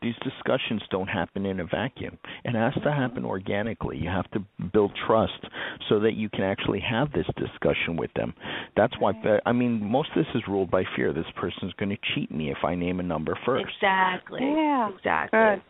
[0.02, 2.18] these discussions don't happen in a vacuum.
[2.44, 3.98] It has to happen organically.
[3.98, 4.40] You have to
[4.74, 5.46] build trust
[5.90, 8.34] so that you can actually have this discussion with them.
[8.76, 9.14] That's why.
[9.46, 11.14] I mean, most of this is ruled by fear.
[11.14, 13.66] This person's going to cheat me if I name a number first.
[13.76, 14.42] Exactly.
[14.42, 14.90] Yeah.
[14.96, 15.40] Exactly.
[15.40, 15.62] Good.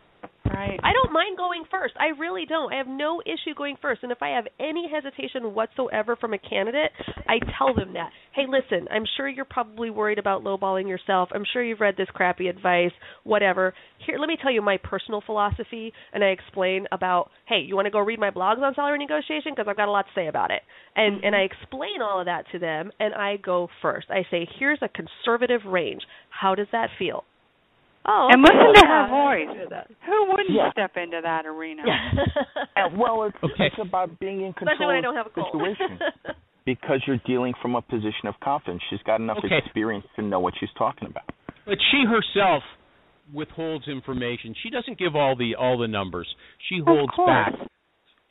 [0.44, 0.78] Right.
[0.82, 1.94] I don't mind going first.
[1.98, 2.72] I really don't.
[2.72, 4.02] I have no issue going first.
[4.02, 6.90] And if I have any hesitation whatsoever from a candidate,
[7.26, 8.10] I tell them that.
[8.34, 11.30] Hey, listen, I'm sure you're probably worried about lowballing yourself.
[11.34, 12.90] I'm sure you've read this crappy advice,
[13.24, 13.72] whatever.
[14.06, 17.86] Here, let me tell you my personal philosophy, and I explain about, hey, you want
[17.86, 20.26] to go read my blogs on salary negotiation because I've got a lot to say
[20.26, 20.62] about it.
[20.96, 24.08] And and I explain all of that to them, and I go first.
[24.10, 26.02] I say, here's a conservative range.
[26.28, 27.24] How does that feel?
[28.04, 29.86] Oh, And okay, listen to her voice.
[30.06, 30.72] Who wouldn't Yeah.
[30.72, 31.82] step into that arena?
[31.86, 33.66] Uh, well, it's, Okay.
[33.70, 35.62] it's about being in control Especially when I of don't have a the cold.
[35.78, 36.00] situation
[36.66, 38.82] because you're dealing from a position of confidence.
[38.90, 39.58] She's got enough Okay.
[39.64, 41.30] experience to know what she's talking about.
[41.64, 42.64] But she herself
[43.32, 44.54] withholds information.
[44.62, 46.26] She doesn't give all the all the numbers.
[46.68, 47.54] She holds back.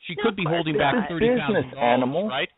[0.08, 2.28] She No, could be holding back thirty thousand business, animal.
[2.28, 2.50] dollars, right?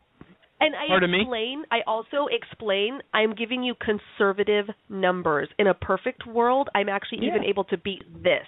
[0.63, 1.25] And I Pardon me?
[1.71, 5.49] I also explain I'm giving you conservative numbers.
[5.59, 8.47] In a perfect world, I'm actually even able to beat this.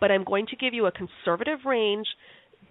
[0.00, 2.06] But I'm going to give you a conservative range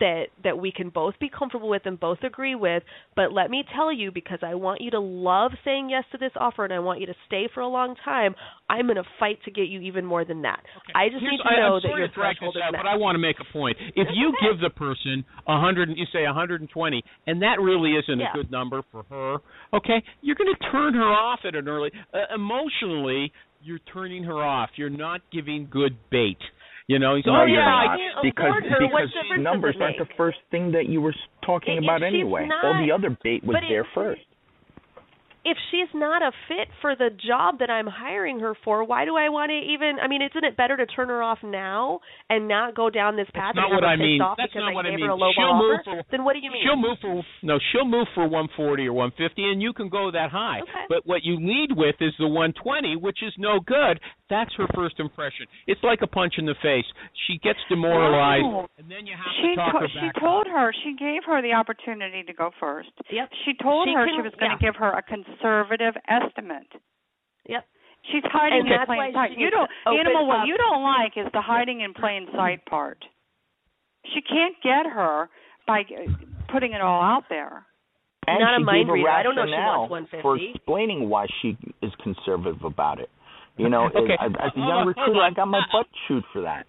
[0.02, 2.84] that that we can both be comfortable with and both agree with.
[3.16, 6.34] But let me tell you, because I want you to love saying yes to this
[6.36, 8.36] offer and I want you to stay for a long time,
[8.70, 10.60] I'm going to fight to get you even more than that.
[10.94, 12.80] I just Here's- need to know I'm that your to threshold is out, met.
[12.84, 13.78] but I want to make a point.
[13.80, 14.38] If That's you okay.
[14.52, 18.34] give the person a hundred, and you say a 120, and that really isn't Yeah.
[18.34, 19.38] a good number for her,
[19.74, 21.92] okay, you're going to turn her off at an early.
[22.14, 23.32] Uh, emotionally,
[23.64, 24.72] you're turning her off.
[24.76, 26.38] You're not giving good bait.
[26.92, 28.88] You know, he's No, oh yeah, I not, can't because afford her.
[28.92, 32.46] What because numbers aren't the first thing that you were talking It- about anyway.
[32.48, 34.20] not- All the other bait was there first.
[35.44, 39.18] if she's not a fit for the job that I'm hiring her for, why do
[39.18, 39.98] I want to even?
[40.00, 42.00] I mean, isn't it better to turn her off now
[42.30, 44.20] and not go down this path That's not what I mean.
[44.38, 45.00] That's not I what I mean.
[45.08, 46.04] her a low She'll move offer?
[46.04, 46.62] for- then what do you mean?
[46.64, 50.30] She'll move for no, she'll move for 140 or 150, and you can go that
[50.30, 50.60] high.
[50.62, 50.86] Okay.
[50.90, 54.00] But what you lead with is the 120, which is no good.
[54.32, 55.46] That's her first impression.
[55.68, 56.88] It's like a punch in the face.
[57.28, 58.68] She gets demoralized, No.
[58.80, 60.54] and then you have she to talk to- her she told up.
[60.56, 62.90] her she gave her the opportunity to go first.
[63.12, 63.28] Yep.
[63.44, 64.58] She told She her can- she was going yeah.
[64.58, 66.72] to give her a conservative estimate.
[67.46, 67.68] Yep.
[68.10, 69.32] She's hiding And in plain sight.
[69.38, 72.26] You needs don't to open animal what you don't like is the hiding in plain
[72.34, 73.04] sight part.
[74.16, 75.30] She can't get her
[75.68, 75.84] by
[76.48, 77.66] putting it all out there.
[78.28, 79.10] And Not a she mind gave a reader.
[79.10, 83.10] I don't know if she rationale wants for explaining why she is conservative about it.
[83.62, 84.18] You know, Okay.
[84.20, 86.66] as, as a young on, recruiter, I got my butt chewed for that.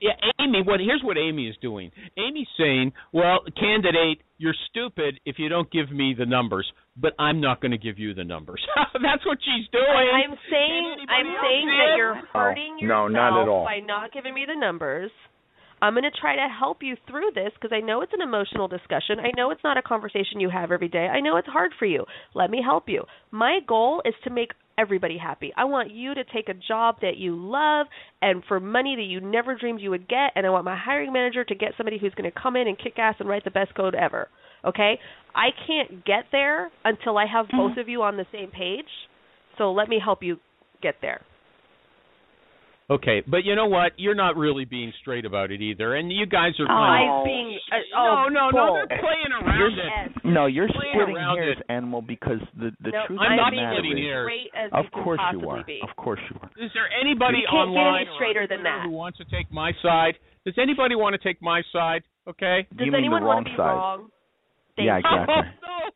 [0.00, 0.62] Yeah, Amy.
[0.66, 1.92] What here's what Amy is doing.
[2.18, 7.40] Amy's saying, "Well, candidate, you're stupid if you don't give me the numbers, but I'm
[7.40, 8.60] not going to give you the numbers."
[8.94, 9.86] That's what she's doing.
[9.86, 13.64] I'm saying I'm saying that you're oh, hurting Oh, no, yourself not at all.
[13.64, 15.12] by not giving me the numbers.
[15.82, 18.68] I'm going to try to help you through this because I know it's an emotional
[18.68, 19.18] discussion.
[19.18, 21.06] I know it's not a conversation you have every day.
[21.08, 22.04] I know it's hard for you.
[22.36, 23.02] Let me help you.
[23.32, 25.52] My goal is to make everybody happy.
[25.56, 27.88] I want you to take a job that you love
[28.22, 31.12] and for money that you never dreamed you would get and I want my hiring
[31.12, 33.50] manager to get somebody who's going to come in and kick ass and write the
[33.50, 34.28] best code ever.
[34.64, 35.00] Okay?
[35.34, 37.56] I can't get there until I have mm-hmm.
[37.56, 38.86] both of you on the same page.
[39.58, 40.36] So let me help you
[40.80, 41.22] get there.
[42.90, 43.92] Okay, but you know what?
[43.96, 47.08] You're not really being straight about it either, and you guys are playing.
[47.08, 47.18] Oh.
[47.20, 49.78] I'm being uh, oh, no, no, no, they're playing around it.
[49.78, 50.08] Yes.
[50.24, 51.72] No, you're Playing splitting around hairs, it.
[51.72, 54.30] animal, because the the No, truth I'm of not the matter splitting hairs.
[54.56, 55.64] as of course you are.
[55.64, 55.80] be.
[55.88, 56.50] Of course you are.
[56.58, 58.82] Is there anybody You can't get any online straighter than that.
[58.84, 60.14] who wants to take my side?
[60.44, 62.02] Does anybody want to take my side?
[62.28, 62.66] Okay.
[62.76, 63.78] Does you mean anyone the want wrong to be side.
[63.78, 64.08] wrong?
[64.76, 65.22] Thank Yeah, you.
[65.22, 65.34] exactly.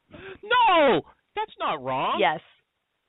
[0.49, 1.01] no, no,
[1.35, 2.19] that's not wrong.
[2.21, 2.41] Yes.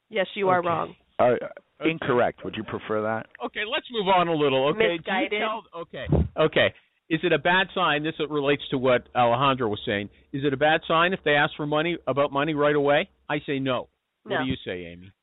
[0.09, 0.95] Yes, you are wrong.
[1.19, 1.35] Uh,
[1.81, 1.91] Okay.
[1.91, 2.43] Incorrect.
[2.43, 3.27] Would you prefer that?
[3.45, 4.69] Okay, let's move on a little.
[4.69, 4.79] Okay.
[4.79, 5.39] Do you Misguided.
[5.41, 6.05] tell- okay.
[6.37, 6.73] Okay.
[7.09, 8.03] Is it a bad sign?
[8.03, 10.09] This relates to what Alejandro was saying.
[10.33, 13.09] Is it a bad sign if they ask for money about money right away?
[13.29, 13.87] I say no.
[14.25, 14.35] No.
[14.37, 15.05] What do you say, Amy?
[15.07, 15.13] It's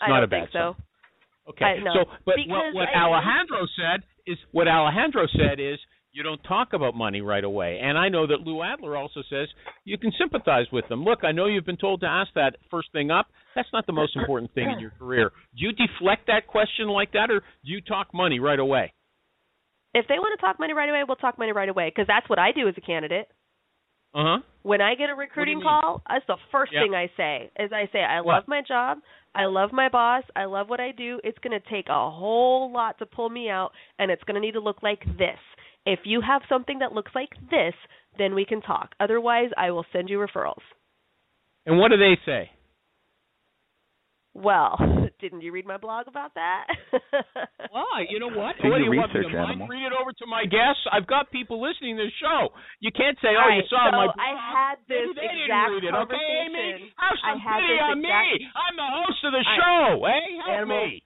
[0.00, 0.74] I not don't a bad think so.
[0.76, 0.84] sign.
[1.50, 1.64] Okay.
[1.64, 1.90] I- no.
[1.94, 5.78] So, but Because what, what I- Alejandro said is what Alejandro said is
[6.12, 7.80] you don't talk about money right away.
[7.82, 9.48] And I know that Lou Adler also says
[9.84, 11.04] you can sympathize with them.
[11.04, 13.26] Look, I know you've been told to ask that first thing up.
[13.54, 15.30] That's not the most important thing in your career.
[15.56, 18.92] Do you deflect that question like that, or do you talk money right away?
[19.94, 22.28] If they want to talk money right away, we'll talk money right away because that's
[22.28, 23.28] what I do as a candidate.
[24.14, 24.38] Uh huh.
[24.62, 26.82] When I get a recruiting call, that's the first Yeah.
[26.82, 27.50] thing I say.
[27.58, 28.34] Is I say I What?
[28.34, 28.98] love my job,
[29.34, 31.20] I love my boss, I love what I do.
[31.24, 34.40] It's going to take a whole lot to pull me out, and it's going to
[34.40, 35.38] need to look like this.
[35.90, 37.74] If you have something that looks like this,
[38.18, 38.92] then we can talk.
[39.00, 40.60] Otherwise, I will send you referrals.
[41.64, 42.50] And what do they say?
[44.34, 44.78] Well,
[45.20, 46.66] didn't you read my blog about that?
[47.74, 48.06] Why?
[48.08, 48.54] You know what?
[48.62, 49.68] Do what your do you want me research, to mind animal.
[49.68, 50.84] read it over to my guests?
[50.92, 52.54] I've got people listening to the show.
[52.78, 55.42] You can't say, All "Oh, you saw so my." I had this Maybe they didn't
[55.48, 55.94] exact read it.
[55.94, 56.54] Okay, conversation.
[56.54, 58.46] Amy, have I some had pity this on exact- me.
[58.54, 59.82] I'm the host of the I- show.
[60.06, 60.86] Hey, help Animal.
[60.86, 61.02] me.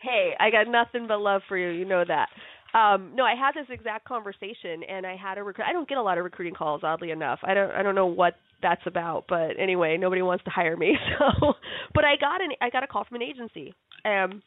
[0.00, 1.68] hey, I got nothing but love for you.
[1.68, 2.30] You know that.
[2.72, 5.66] Um, no, I had this exact conversation, and I had a recruit.
[5.68, 7.40] I don't get a lot of recruiting calls, oddly enough.
[7.42, 7.70] I don't.
[7.72, 10.96] I don't know what that's about, but anyway, nobody wants to hire me.
[11.18, 11.54] So,
[11.94, 12.50] but I got an.
[12.60, 13.74] I got a call from an agency.
[14.04, 14.42] Um,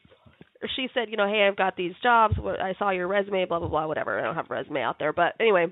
[0.74, 2.34] she said, you know, hey, I've got these jobs.
[2.38, 3.44] I saw your resume.
[3.44, 3.86] Blah blah blah.
[3.86, 4.18] Whatever.
[4.18, 5.66] I don't have a resume out there, but anyway.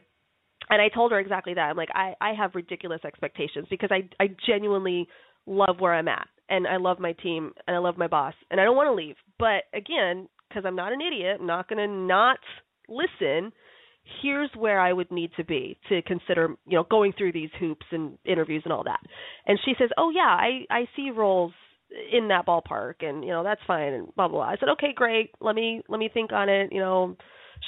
[0.70, 1.60] And I told her exactly that.
[1.60, 5.08] I'm like, I I have ridiculous expectations because I I genuinely
[5.46, 8.60] love where I'm at and I love my team and I love my boss and
[8.60, 9.16] I don't want to leave.
[9.38, 12.38] But again, because I'm not an idiot, I'm not going to not
[12.88, 13.52] listen.
[14.20, 17.86] Here's where I would need to be to consider, you know, going through these hoops
[17.92, 19.00] and interviews and all that.
[19.46, 21.52] And she says, "Oh yeah, I I see roles
[22.12, 24.92] in that ballpark and you know, that's fine and blah blah blah." I said, "Okay,
[24.92, 25.30] great.
[25.40, 27.16] Let me let me think on it, you know."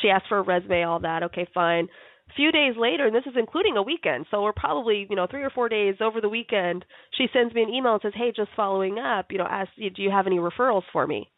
[0.03, 1.23] She asked for a resume, all that.
[1.23, 1.89] Okay, fine.
[2.31, 5.29] A few days later, and this is including a weekend, so we're probably, you know,
[5.31, 6.85] three or four days over the weekend,
[7.17, 10.03] she sends me an email and says, "Hey, just following up, you know, ask do
[10.03, 11.31] you have any referrals for me?"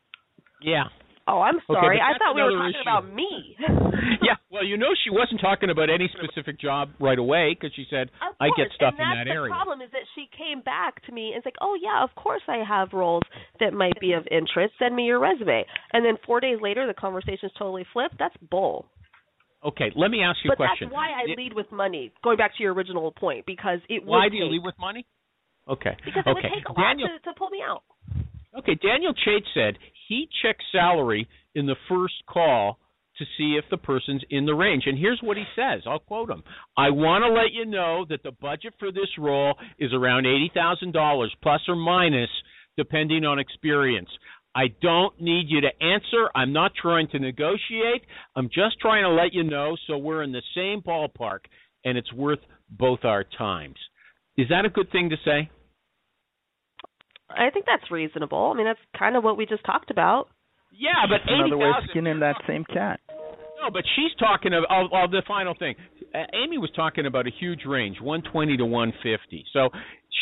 [0.63, 0.85] Yeah.
[1.29, 1.99] Oh, I'm but sorry.
[2.01, 2.83] I thought we were talking issue.
[2.89, 3.57] about me.
[4.23, 4.37] Yeah.
[4.51, 8.09] Well, you know, she wasn't talking about any specific job right away because she said,
[8.23, 10.63] Of "I get course, stuff and in that's that the problem is that she came
[10.63, 13.23] back to me and it's like, "Oh yeah, of course I have roles
[13.61, 14.75] that might be of interest.
[14.79, 18.17] Send me your resume." And then 4 days later the conversation's totally flipped.
[18.19, 18.87] That's bull.
[19.65, 19.91] Okay.
[19.95, 20.89] Let me ask you But a question.
[20.89, 22.13] But that's why I It- lead with money.
[22.23, 24.79] Going back to your original point because it Why would do you take- lead with
[24.79, 25.05] money?
[25.69, 25.97] Okay.
[26.05, 26.35] because it okay.
[26.35, 27.83] would take a lot Daniel, to, to pull me out.
[28.59, 29.77] Okay, Daniel Chait said
[30.09, 32.79] he checks salary in the first call
[33.19, 34.85] to see if the person's in the range.
[34.87, 35.83] And here's what he says.
[35.87, 36.43] I'll quote him.
[36.77, 41.29] I want to let you know that the budget for this role is around $80,000
[41.43, 42.31] plus or minus
[42.77, 44.11] depending on experience.
[44.55, 46.29] I don't need you to answer.
[46.35, 48.03] I'm not trying to negotiate.
[48.35, 51.41] I'm just trying to let you know so we're in the same ballpark
[51.85, 52.41] and it's worth
[52.71, 53.77] both our times.
[54.37, 55.51] Is that a good thing to say?
[57.31, 58.51] I think that's reasonable.
[58.55, 60.29] I mean, that's kind of what we just talked about.
[60.73, 63.01] Yeah, but another way of 80,000 skinning that same cat.
[63.09, 65.75] No, but she's talking of, of, of the final thing.
[66.15, 69.45] Uh, Amy was talking about a huge range, 120 to 150.
[69.53, 69.71] So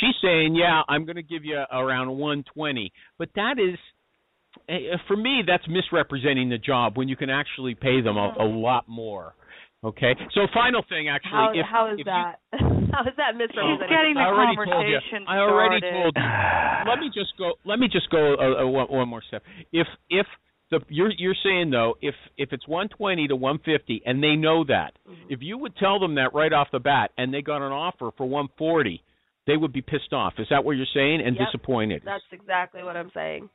[0.01, 3.77] she's saying, yeah, I'm going to give you around 120, but that is.
[4.69, 8.45] uh, For me, that's misrepresenting the job when you can actually pay them a, a
[8.45, 9.35] lot more.
[9.83, 10.15] Okay.
[10.33, 12.37] So final thing, actually, How if, how is if you- that?
[12.93, 13.89] how is that She's misrepresented?
[13.89, 14.99] getting the I already told you.
[15.01, 16.03] conversation I already started.
[16.03, 16.23] told you.
[16.91, 17.53] Let me just go.
[17.65, 19.43] Let me just go uh, uh, one, one more step.
[19.73, 20.27] If if
[20.71, 24.93] the you're you're saying though, if if it's 120 to 150, and they know that,
[25.09, 25.27] Mm-hmm.
[25.31, 28.11] if you would tell them that right off the bat, and they got an offer
[28.17, 29.03] for 140,
[29.47, 30.35] they would be pissed off.
[30.39, 31.21] Is that what you're saying?
[31.25, 31.49] And Yep.
[31.49, 32.03] disappointed.
[32.05, 33.49] That's exactly what I'm saying.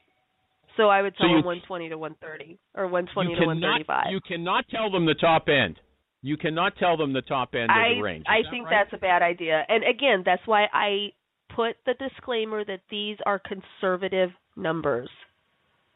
[0.78, 3.58] So I would So tell you- them 120 to 130 or 120 you to cannot
[3.90, 4.12] 135.
[4.14, 5.80] you cannot tell them the top end.
[6.22, 8.22] You cannot tell them the top end of the range.
[8.22, 8.86] Is I that think right?
[8.90, 9.64] that's a bad idea.
[9.70, 11.14] And again, that's why I
[11.56, 15.10] put the disclaimer that these are conservative numbers.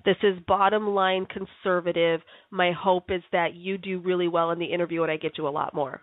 [0.06, 2.22] This is bottom line conservative.
[2.52, 5.48] My hope is that you do really well in the interview and I get you
[5.48, 6.02] a lot more.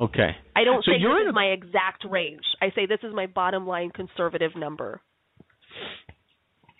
[0.00, 0.30] okay.
[0.56, 2.44] I don't So say you're this in is a- my exact range.
[2.60, 5.00] I say this is my bottom line conservative number.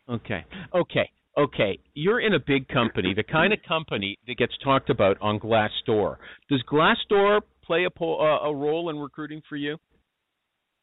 [0.09, 0.44] Okay.
[0.75, 1.11] Okay.
[1.38, 1.79] Okay.
[1.95, 6.16] You're in a big company, the kind of company that gets talked about on Glassdoor.
[6.51, 9.79] Does Glassdoor play a po- uh, a role in recruiting for you?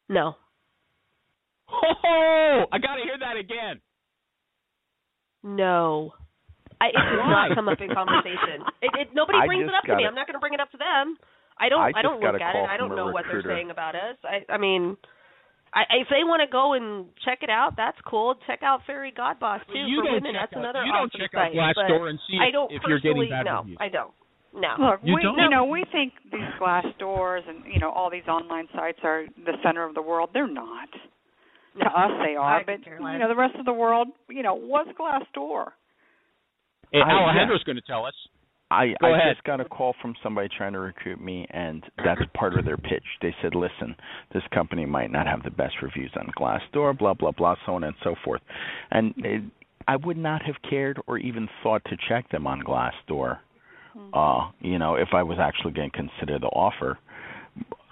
[0.07, 0.35] No.
[1.71, 3.79] Oh, I got to hear that again.
[5.43, 6.13] No.
[6.81, 8.65] I, it does not come up in conversation.
[8.81, 10.03] It, it nobody I brings it up to me.
[10.03, 11.17] got a- I'm not going to bring it up to them.
[11.59, 11.81] I don't.
[11.81, 12.69] I I, don't look at it.
[12.69, 14.15] I don't know what they're saying about us.
[14.23, 14.95] I I mean,
[15.73, 18.35] I, if they want to go and check it out, that's cool.
[18.47, 20.33] Check out Fairygodboss too you for don't women.
[20.33, 21.75] check that's out, another you don't awesome check out site.
[21.77, 23.77] Glassdoor and see I if, don't if you're getting bad no, reviews.
[23.79, 24.13] I don't.
[24.49, 24.73] No.
[24.81, 25.37] Look, You we don't?
[25.37, 29.25] you know we think these glass doors and you know all these online sites are
[29.45, 30.31] the center of the world.
[30.33, 30.89] They're not.
[31.77, 31.85] No.
[31.85, 34.55] To us, they are, I but you know the rest of the world, you know,
[34.55, 35.73] what's glass door?
[36.91, 38.15] Hey, Alejandro's going to tell us.
[38.71, 39.35] I, Go I ahead.
[39.35, 42.77] just got a call from somebody trying to recruit me, and that's part of their
[42.77, 43.03] pitch.
[43.21, 43.95] They said, "Listen,
[44.31, 47.83] this company might not have the best reviews on Glassdoor, blah blah blah, so on
[47.83, 48.41] and so forth."
[48.91, 49.41] And it,
[49.87, 53.39] I would not have cared or even thought to check them on Glassdoor.
[54.13, 56.99] Uh, you know, if I was actually going to consider the offer,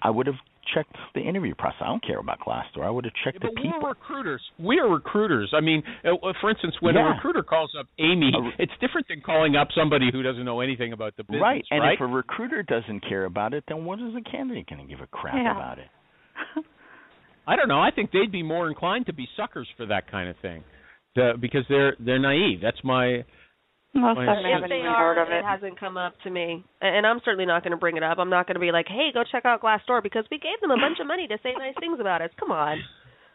[0.01, 0.35] I would have
[0.73, 1.81] checked the interview process.
[1.81, 2.83] I don't care about Glassdoor.
[2.85, 3.79] I would have checked Yeah, the but people.
[3.81, 4.41] we're recruiters.
[4.59, 5.51] We are recruiters.
[5.55, 9.21] I mean, uh, uh, for instance, when a recruiter calls up Amy, it's different than
[9.21, 11.93] calling up somebody who doesn't know anything about the business, right, and right?
[11.95, 15.01] if a recruiter doesn't care about it, then what is the candidate going to give
[15.03, 15.51] a crap Yeah.
[15.55, 15.87] about it?
[17.47, 17.79] I don't know.
[17.81, 20.63] I think they'd be more inclined to be suckers for that kind of thing,
[21.15, 22.59] the, because they're they're naive.
[22.61, 23.25] That's my Most
[23.95, 25.45] Well, of them if haven't they even are, heard of it it.
[25.45, 28.19] hasn't come up to me, and I'm certainly not going to bring it up.
[28.19, 30.71] I'm not going to be like, "Hey, go check out Glassdoor," because we gave them
[30.71, 32.29] a bunch of money to say nice things about us.
[32.37, 32.77] Come on,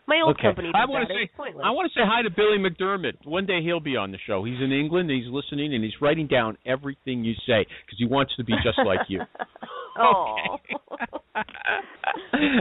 [0.07, 0.49] my old okay.
[0.49, 1.31] company did I want to say
[1.63, 3.25] I want to say hi to Billy McDermott.
[3.25, 4.45] One day he'll be on the show.
[4.45, 5.11] He's in England.
[5.11, 8.53] And he's listening and he's writing down everything you say because he wants to be
[8.65, 9.21] just like you.
[9.99, 10.59] oh.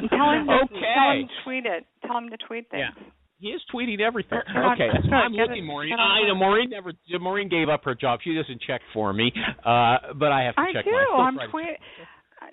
[0.09, 0.81] Tell him to okay.
[0.95, 1.85] tell him to tweet it.
[2.05, 2.83] Tell him to tweet things.
[2.95, 3.03] Yeah.
[3.41, 4.37] He is tweeting everything.
[4.45, 5.89] Get Okay, that's right, I'm looking, it- Maureen.
[5.89, 6.35] get I know.
[6.35, 6.93] Maureen never.
[7.19, 8.19] Maureen gave up her job.
[8.23, 9.33] She doesn't check for me,
[9.65, 10.91] uh, but I have to I check do.
[10.91, 11.25] mine.
[11.27, 11.77] I'm try to tweet.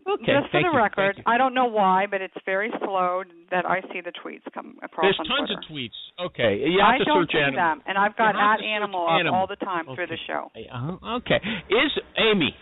[0.09, 1.20] Okay, Just for the you, record.
[1.27, 5.05] I don't know why, but it's very slow that I see the tweets come across
[5.05, 5.61] There's on tons Twitter.
[5.61, 6.27] of tweets.
[6.27, 7.57] Okay, you have I to don't search see animal.
[7.61, 10.07] them, and I've got You have at to search animal up all the time through
[10.09, 10.51] the show.
[10.57, 12.55] Uh, okay, is Amy?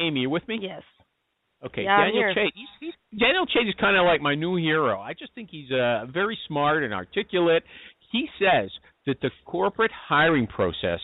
[0.00, 0.58] Amy, you with me?
[0.60, 0.82] yes.
[1.64, 2.34] Okay, Yeah, Daniel.
[2.34, 2.50] Chait.
[2.54, 5.00] He's, he's, Daniel Chait is kind of like my new hero.
[5.00, 7.62] I just think he's uh, very smart and articulate.
[8.10, 8.70] He says
[9.06, 11.00] that the corporate hiring process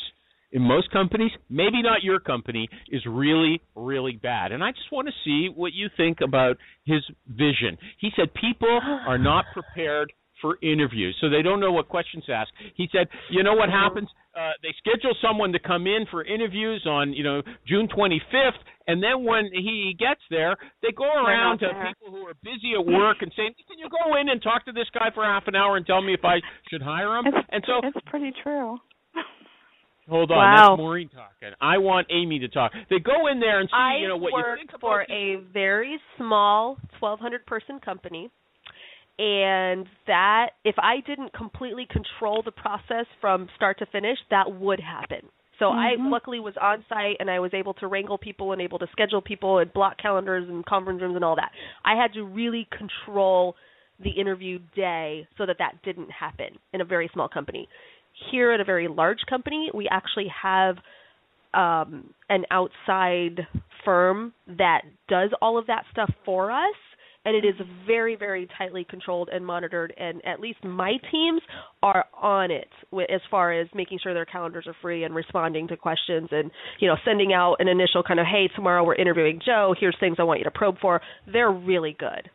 [0.52, 4.52] in most companies, maybe not your company, is really, really bad.
[4.52, 7.76] And I just want to see what you think about his vision.
[8.00, 12.32] He said people are not prepared for interviews, so they don't know what questions to
[12.32, 12.50] ask.
[12.74, 14.08] He said, you know what happens?
[14.36, 19.02] Uh, they schedule someone to come in for interviews on, you know, June 25th, and
[19.02, 21.86] then when he gets there, they go around to there.
[21.88, 24.72] people who are busy at work and say, "Can you go in and talk to
[24.72, 26.40] this guy for half an hour and tell me if I
[26.70, 28.78] should hire him?" It's, and so, it's pretty true.
[30.08, 30.68] hold on, Wow.
[30.70, 31.54] that's Maureen talking.
[31.60, 32.72] I want Amy to talk.
[32.88, 35.06] They go in there and see, I you know, what you work think about for
[35.10, 38.30] a very small 1,200 person company,
[39.18, 44.80] and that if I didn't completely control the process from start to finish, that would
[44.80, 45.28] happen.
[45.58, 46.04] So mm-hmm.
[46.04, 48.86] I luckily was on site and I was able to wrangle people and able to
[48.92, 51.50] schedule people and block calendars and conference rooms and all that.
[51.84, 53.56] I had to really control
[54.02, 57.68] the interview day so that that didn't happen in a very small company.
[58.30, 60.76] Here at a very large company, we actually have
[61.54, 63.46] um, an outside
[63.84, 66.74] firm that does all of that stuff for us
[67.28, 67.54] and it is
[67.86, 71.42] very very tightly controlled and monitored and at least my teams
[71.82, 72.68] are on it
[73.12, 76.50] as far as making sure their calendars are free and responding to questions and
[76.80, 80.16] you know sending out an initial kind of hey tomorrow we're interviewing Joe here's things
[80.18, 81.00] I want you to probe for
[81.30, 82.30] they're really good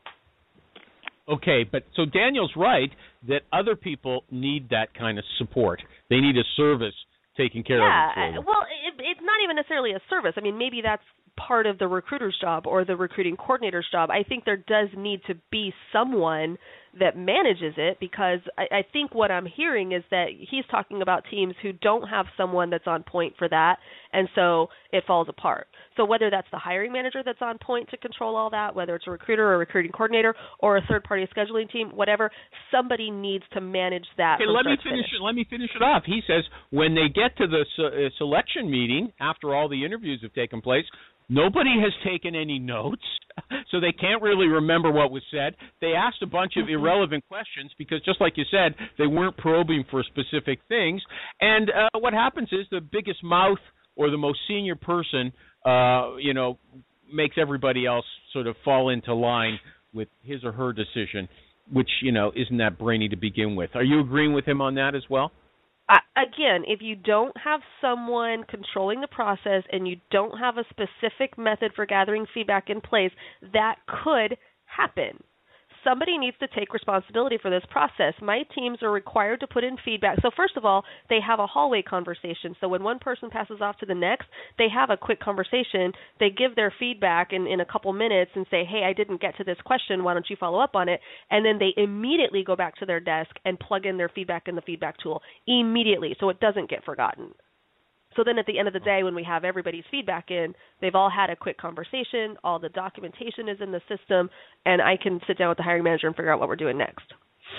[1.25, 2.89] Okay, but so Daniel's right
[3.29, 5.81] that other people need that kind of support.
[6.09, 6.93] They need a service
[7.37, 8.33] taking care yeah, of.
[8.33, 10.33] Yeah, well, it, it's not even necessarily a service.
[10.35, 11.03] I mean, maybe that's
[11.37, 14.09] part of the recruiter's job or the recruiting coordinator's job.
[14.09, 16.57] I think there does need to be someone
[16.99, 21.23] that manages it because I, I think what I'm hearing is that he's talking about
[21.29, 23.77] teams who don't have someone that's on point for that,
[24.11, 25.67] and so it falls apart.
[25.97, 29.07] So whether that's the hiring manager that's on point to control all that, whether it's
[29.07, 32.29] a recruiter or a recruiting coordinator or a third-party scheduling team, whatever,
[32.71, 34.35] somebody needs to manage that.
[34.41, 35.23] Okay, let me finish, it.
[35.23, 36.03] Let me finish it off.
[36.05, 40.33] He says when they get to the uh, selection meeting after all the interviews have
[40.33, 40.85] taken place,
[41.29, 43.03] Nobody has taken any notes,
[43.71, 45.55] so they can't really remember what was said.
[45.81, 46.73] They asked a bunch of mm-hmm.
[46.73, 51.01] irrelevant questions because, just like you said, they weren't probing for specific things.
[51.41, 53.59] And uh, what happens is the biggest mouth
[53.95, 55.31] or the most senior person,
[55.65, 56.57] uh, you know,
[57.13, 59.59] makes everybody else sort of fall into line
[59.93, 61.29] with his or her decision,
[61.71, 63.71] which you know isn't that brainy to begin with.
[63.75, 65.31] Are you agreeing with him on that as well?
[65.89, 70.65] Uh, again, if you don't have someone controlling the process and you don't have a
[70.69, 73.11] specific method for gathering feedback in place,
[73.53, 75.23] that could happen
[75.83, 78.13] somebody needs to take responsibility for this process.
[78.21, 80.17] My teams are required to put in feedback.
[80.21, 82.55] So first of all, they have a hallway conversation.
[82.59, 84.27] So when one person passes off to the next,
[84.57, 85.91] they have a quick conversation.
[86.19, 89.37] They give their feedback in, in a couple minutes and say, hey, I didn't get
[89.37, 90.03] to this question.
[90.03, 90.99] Why don't you follow up on it?
[91.29, 94.55] And then they immediately go back to their desk and plug in their feedback in
[94.55, 97.33] the feedback tool immediately so it doesn't get forgotten.
[98.15, 98.85] So then at the end of the oh.
[98.85, 102.69] day, when we have everybody's feedback in, they've all had a quick conversation, all the
[102.69, 104.29] documentation is in the system,
[104.65, 106.77] and I can sit down with the hiring manager and figure out what we're doing
[106.77, 107.05] next.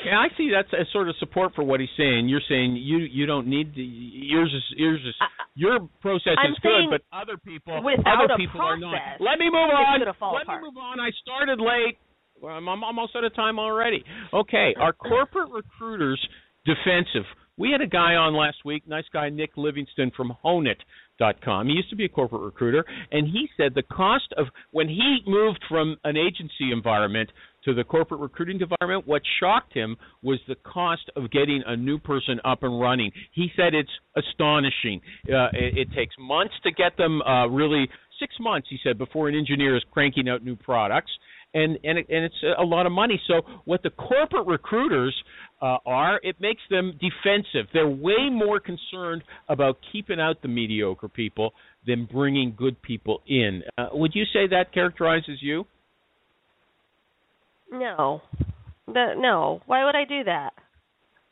[0.05, 2.29] Yeah, I see that's a sort of support for what he's saying.
[2.29, 5.15] You're saying you you don't need the, yours is yours is
[5.55, 9.21] your process I'm is good, but other people other people process, are not.
[9.21, 10.01] Let me move on.
[10.01, 10.49] Let apart.
[10.49, 10.99] me move on.
[10.99, 11.99] I started late.
[12.43, 14.05] I'm, I'm almost out of time already.
[14.33, 16.21] Okay, are corporate recruiters
[16.67, 17.25] defensive
[17.57, 21.69] we had a guy on last week, nice guy Nick Livingston from Honeit.com.
[21.69, 25.19] He used to be a corporate recruiter, and he said the cost of when he
[25.27, 27.31] moved from an agency environment
[27.65, 31.99] to the corporate recruiting environment, what shocked him was the cost of getting a new
[31.99, 33.11] person up and running.
[33.33, 35.01] He said it's astonishing.
[35.29, 37.89] Uh, it, it takes months to get them uh, really
[38.21, 41.11] six months, he said, before an engineer is cranking out new products
[41.55, 43.21] and and it, and it's a lot of money.
[43.27, 45.15] So what the corporate recruiters
[45.63, 47.67] uh, are, it makes them defensive.
[47.73, 51.55] They're way more concerned about keeping out the mediocre people
[51.87, 53.63] than bringing good people in.
[53.79, 55.65] Uh, would you say that characterizes you?
[57.71, 58.21] No,
[58.87, 59.61] the, no.
[59.67, 60.51] Why would I do that?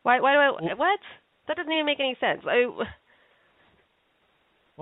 [0.03, 0.20] Why?
[0.20, 0.75] Why do I?
[0.75, 1.01] What?
[1.49, 2.43] That doesn't even make any sense.
[2.47, 2.64] I,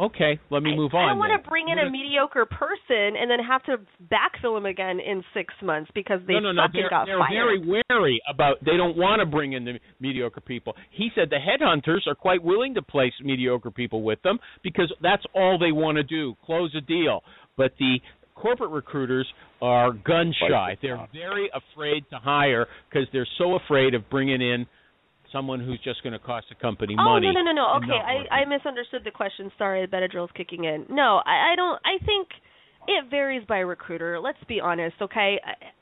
[0.00, 1.04] Okay, let me move on.
[1.04, 3.76] I don't want to bring in a mediocre person and then have to
[4.08, 6.62] backfill him again in six months because they no, no, no.
[6.62, 7.60] suck they're, got they're fired.
[7.60, 8.64] very wary about.
[8.64, 10.74] They don't want to bring in the mediocre people.
[10.90, 15.22] He said the headhunters are quite willing to place mediocre people with them because that's
[15.34, 17.22] all they want to do, close a deal.
[17.58, 17.98] But the
[18.34, 19.28] corporate recruiters
[19.60, 20.78] are gun shy.
[20.80, 24.66] They're very afraid to hire because they're so afraid of bringing in
[25.32, 27.28] someone who's just going to cost the company oh, money.
[27.28, 27.76] Oh no no no no.
[27.76, 29.50] Okay, I I misunderstood the question.
[29.58, 30.86] Sorry, the Benadryl's kicking in.
[30.88, 31.80] No, I, I don't.
[31.84, 32.28] I think
[32.88, 34.18] it varies by recruiter.
[34.20, 35.38] Let's be honest, okay?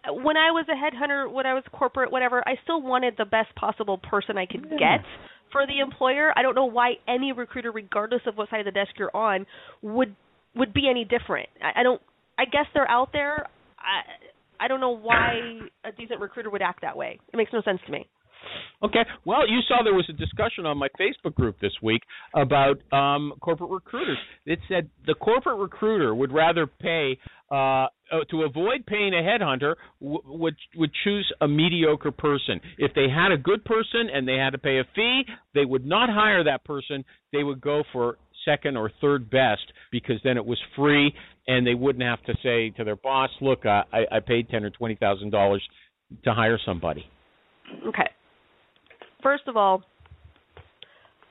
[0.09, 3.55] When I was a headhunter, when I was corporate, whatever, I still wanted the best
[3.55, 4.99] possible person I could yeah.
[4.99, 5.07] get
[5.53, 6.33] for the employer.
[6.37, 9.47] I don't know why any recruiter, regardless of what side of the desk you're on,
[9.83, 10.15] would
[10.57, 11.49] would be any different.
[11.63, 12.03] I, I don't.
[12.39, 13.47] I guess they're out there.
[13.79, 17.21] I I don't know why a decent recruiter would act that way.
[17.33, 18.09] It makes no sense to me.
[18.83, 19.05] Okay.
[19.25, 22.03] Well, you saw there was a discussion on my Facebook group this week
[22.35, 24.19] about um, corporate recruiters.
[24.47, 27.19] It said the corporate recruiter would rather pay
[27.51, 32.61] uh, uh to avoid paying a headhunter w- would would choose a mediocre person.
[32.77, 35.23] If they had a good person and they had to pay a fee,
[35.55, 37.05] they would not hire that person.
[37.33, 41.13] They would go for second or third best because then it was free
[41.49, 44.71] and they wouldn't have to say to their boss, "Look, I, I paid ten or
[44.71, 45.67] twenty thousand dollars
[46.25, 47.11] to hire somebody."
[47.87, 48.09] Okay
[49.23, 49.83] first of all,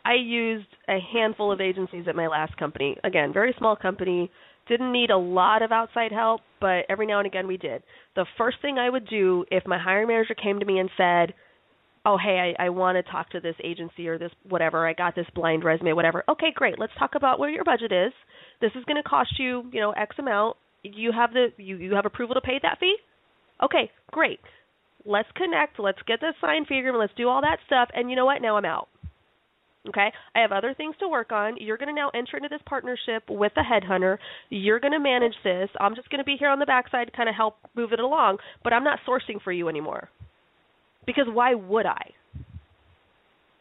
[0.06, 2.96] I used a handful of agencies at my last company.
[3.04, 4.32] Again, very small company,
[4.68, 7.84] didn't need a lot of outside help, but every now and again we did.
[8.16, 11.34] The first thing I would do if my hiring manager came to me and said,
[12.06, 14.88] "Oh, hey, I, I want to talk to this agency or this whatever.
[14.88, 16.80] I got this blind resume, whatever." Okay, great.
[16.80, 18.14] Let's talk about where your budget is.
[18.62, 20.58] This is going to cost you, you know, X amount.
[20.84, 22.96] You have the you you have approval to pay that fee.
[23.64, 24.40] Okay, great.
[25.08, 25.80] Let's connect.
[25.80, 26.96] Let's get the sign figure.
[26.96, 27.90] Let's do all that stuff.
[27.94, 28.42] And you know what?
[28.42, 28.90] Now I'm out.
[29.88, 31.56] Okay, I have other things to work on.
[31.62, 34.18] You're going to now enter into this partnership with the headhunter.
[34.50, 35.70] You're going to manage this.
[35.80, 38.02] I'm just going to be here on the backside to kind of help move it
[38.02, 40.10] along, but I'm not sourcing for you anymore.
[41.06, 42.12] Because why would I?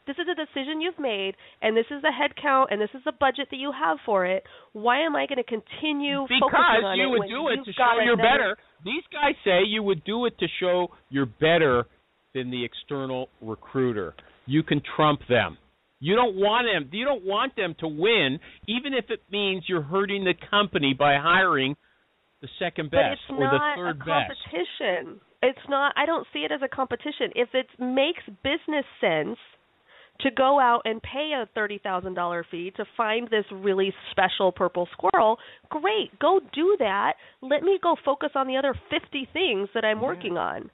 [0.06, 3.02] This is a decision you've made, and this is the head count, and this is
[3.04, 4.44] the budget that you have for it.
[4.72, 7.72] Why am I going to continue because focusing on you would when do it to
[7.72, 8.56] show you're better.
[8.84, 11.86] These guys say you would do it to show you're better
[12.34, 14.14] than the external recruiter.
[14.46, 15.58] You can trump them.
[15.98, 16.88] You don't want them.
[16.92, 18.38] You don't want them to win,
[18.68, 21.74] even if it means you're hurting the company by hiring
[22.42, 24.06] the second best or the not third best.
[24.06, 25.20] competition.
[25.42, 25.94] It's not.
[25.96, 27.32] I don't see it as a competition.
[27.34, 29.38] If it makes business sense
[30.20, 34.52] to go out and pay a thirty thousand dollar fee to find this really special
[34.52, 35.38] purple squirrel,
[35.70, 36.18] great.
[36.18, 37.14] Go do that.
[37.42, 40.70] Let me go focus on the other fifty things that I'm working on.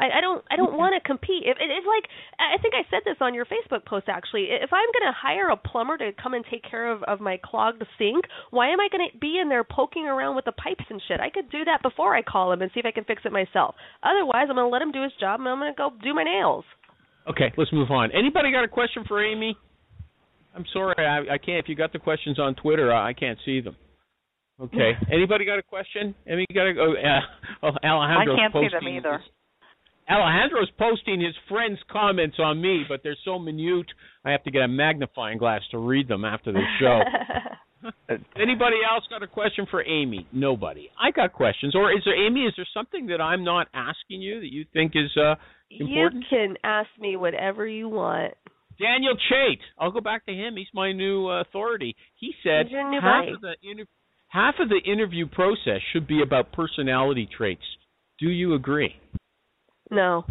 [0.00, 1.44] I, I don't I don't want to compete.
[1.44, 2.08] If it, it's like
[2.40, 4.48] I think I said this on your Facebook post actually.
[4.48, 7.38] If I'm going to hire a plumber to come and take care of of my
[7.44, 10.84] clogged sink, why am I going to be in there poking around with the pipes
[10.88, 11.20] and shit?
[11.20, 13.32] I could do that before I call him and see if I can fix it
[13.32, 13.74] myself.
[14.02, 16.14] Otherwise, I'm going to let him do his job and I'm going to go do
[16.14, 16.64] my nails.
[17.28, 18.10] Okay, let's move on.
[18.12, 19.56] Anybody got a question for Amy?
[20.54, 21.62] I'm sorry, I, I can't.
[21.62, 23.76] If you got the questions on Twitter, I, I can't see them.
[24.60, 24.92] Okay.
[25.12, 26.14] Anybody got a question?
[26.26, 26.74] Amy got a.
[26.78, 29.18] Oh, uh, oh Alejandro's I can't see them either.
[29.18, 29.28] his-
[30.10, 33.86] Alejandro's posting his friends' comments on me, but they're so minute,
[34.24, 37.00] I have to get a magnifying glass to read them after the show.
[38.36, 40.26] Anybody else got a question for Amy?
[40.32, 40.90] Nobody.
[41.00, 41.74] I got questions.
[41.74, 42.40] Or is there, Amy?
[42.40, 45.34] Is there something that I'm not asking you that you think is uh,
[45.70, 46.24] important?
[46.30, 48.34] You can ask me whatever you want.
[48.80, 49.58] Daniel Chait.
[49.78, 50.56] I'll go back to him.
[50.56, 51.94] He's my new uh, authority.
[52.16, 53.86] He said He's your new half of the inter-
[54.28, 57.62] half of the interview process should be about personality traits.
[58.18, 58.94] Do you agree?
[59.90, 60.24] No.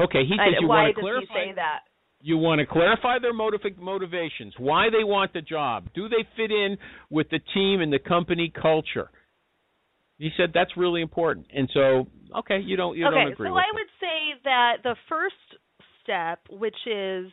[0.00, 1.80] Okay, he I, says you why want to does he say that?
[2.20, 5.88] You want to clarify their motiv- motivations, why they want the job.
[5.94, 6.76] Do they fit in
[7.10, 9.10] with the team and the company culture?
[10.18, 11.46] He said that's really important.
[11.54, 12.08] And so,
[12.38, 15.36] okay, you don't you okay, don't agree so with I would say that the first
[16.02, 17.30] step, which is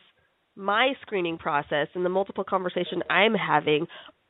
[0.54, 3.86] my screening process and the multiple conversation I'm having,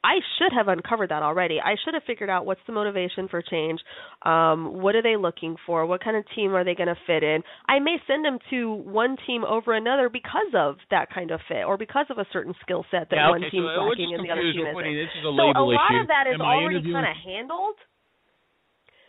[0.07, 1.59] I should have uncovered that already.
[1.59, 3.81] I should have figured out what's the motivation for change.
[4.23, 5.85] Um, what are they looking for?
[5.85, 7.43] What kind of team are they going to fit in?
[7.67, 11.65] I may send them to one team over another because of that kind of fit
[11.67, 14.15] or because of a certain skill set that yeah, one okay, team's so we're lacking
[14.15, 14.95] and the other team isn't.
[14.95, 16.01] this is a So a lot issue.
[16.03, 17.75] of that is already kind of handled.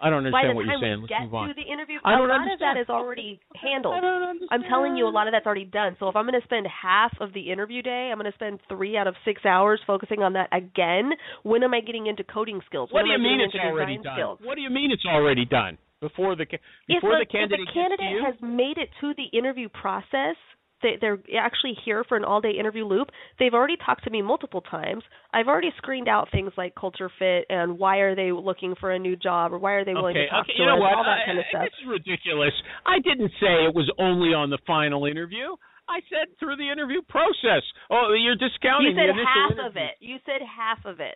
[0.02, 1.02] I don't understand what you're saying.
[1.02, 1.50] Let's move on.
[1.50, 3.96] interview, I a don't lot of that is already handled.
[3.96, 4.64] I don't understand.
[4.64, 5.96] I'm telling you, a lot of that's already done.
[6.00, 8.60] So if I'm going to spend half of the interview day, I'm going to spend
[8.70, 11.12] three out of six hours focusing on that again.
[11.44, 12.90] When am I getting into coding skills?
[12.92, 14.14] What do you mean it's already done?
[14.16, 14.40] skills?
[14.44, 15.78] What do you mean it's already done?
[16.00, 18.26] Before the ca- If before the, the candidate, if the candidate gets to you?
[18.26, 20.38] has made it to the interview process,
[20.84, 23.10] they, they're actually here for an all-day interview loop.
[23.40, 25.04] They've already talked to me multiple times.
[25.34, 29.00] I've already screened out things like culture fit and why are they looking for a
[29.00, 30.82] new job or why are they willing okay, to talk okay, to you know us,
[30.82, 30.94] what?
[30.98, 31.64] all that I- kind of stuff.
[31.66, 32.54] This is ridiculous.
[32.86, 35.56] I didn't say it was only on the final interview.
[35.90, 37.64] I said through the interview process.
[37.90, 39.70] Oh, you're discounting You said half interview.
[39.70, 39.94] of it.
[40.00, 41.16] You said half of it.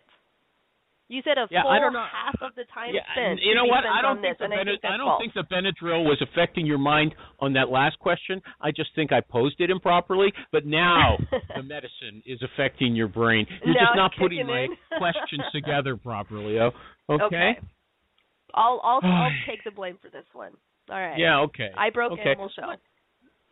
[1.08, 2.06] You said a Yeah, full I don't know.
[2.10, 3.40] half of the time Yeah, spent.
[3.42, 3.84] you know what?
[3.84, 5.20] I don't think this, the I I don't false.
[5.20, 8.40] think the Benadryl was affecting your mind on that last question.
[8.60, 10.32] I just think I posed it improperly.
[10.52, 11.18] But now
[11.56, 13.46] the medicine is affecting your brain.
[13.64, 16.58] You're Now just not putting my questions together properly.
[16.58, 16.70] Oh,
[17.10, 17.24] okay.
[17.24, 17.52] Okay.
[18.54, 20.52] I'll I'll I'll take the blame for this one.
[20.90, 21.18] All right.
[21.18, 21.40] Yeah.
[21.40, 21.70] Okay.
[21.76, 22.30] I broke okay.
[22.30, 22.72] Animal Show.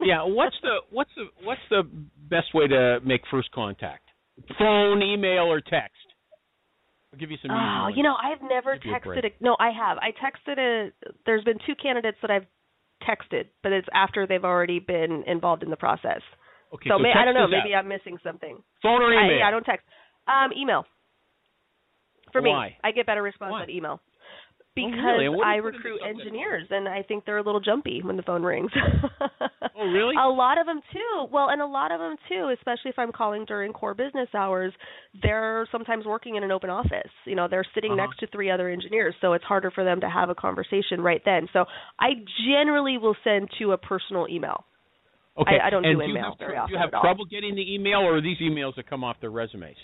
[0.00, 0.22] yeah.
[0.24, 1.82] What's the what's the what's the
[2.30, 4.04] best way to make first contact?
[4.58, 5.96] Phone, email, or text?
[7.12, 7.50] I'll give you some.
[7.50, 9.26] Oh, you know, I've never you a texted.
[9.26, 9.98] A, no, I have.
[9.98, 10.92] I texted a.
[11.26, 12.46] There's been two candidates that I've
[13.02, 16.20] texted, but it's after they've already been involved in the process.
[16.72, 16.88] Okay.
[16.88, 17.48] so may, I don't know.
[17.48, 17.80] Maybe out.
[17.80, 18.62] I'm missing something.
[18.82, 19.42] phone or email.
[19.42, 19.86] I, I don't text.
[20.28, 20.84] Um, email.
[22.30, 23.62] For me, I get better response Why?
[23.62, 24.00] on email.
[24.84, 25.28] Oh, Because really?
[25.28, 27.60] What do I you put in the recruit engineers, and I think they're a little
[27.60, 28.70] jumpy when the phone rings.
[29.82, 30.14] Oh, really?
[30.22, 31.26] A lot of them too.
[31.32, 34.74] Well, and a lot of them too, especially if I'm calling during core business hours.
[35.22, 37.10] They're sometimes working in an open office.
[37.24, 38.02] You know, they're sitting Uh-huh.
[38.06, 41.22] next to three other engineers, so it's harder for them to have a conversation right
[41.24, 41.48] then.
[41.54, 41.64] So
[41.98, 42.10] I
[42.46, 44.64] generally will send to a personal email.
[45.38, 45.52] Okay.
[45.62, 47.74] I, I don't and do you email have, very do you have trouble getting the
[47.74, 49.76] email, or are these emails that come off their resumes?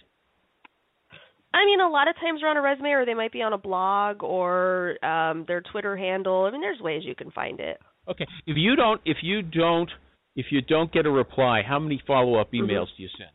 [1.57, 3.53] I mean, a lot of times they're on a resume, or they might be on
[3.55, 6.45] a blog, or um their Twitter handle.
[6.45, 7.79] I mean, there's ways you can find it.
[8.09, 8.27] Okay.
[8.47, 9.91] If you don't, if you don't,
[10.37, 12.67] if you don't get a reply, how many follow-up Mm-hmm.
[12.71, 13.31] emails do you send?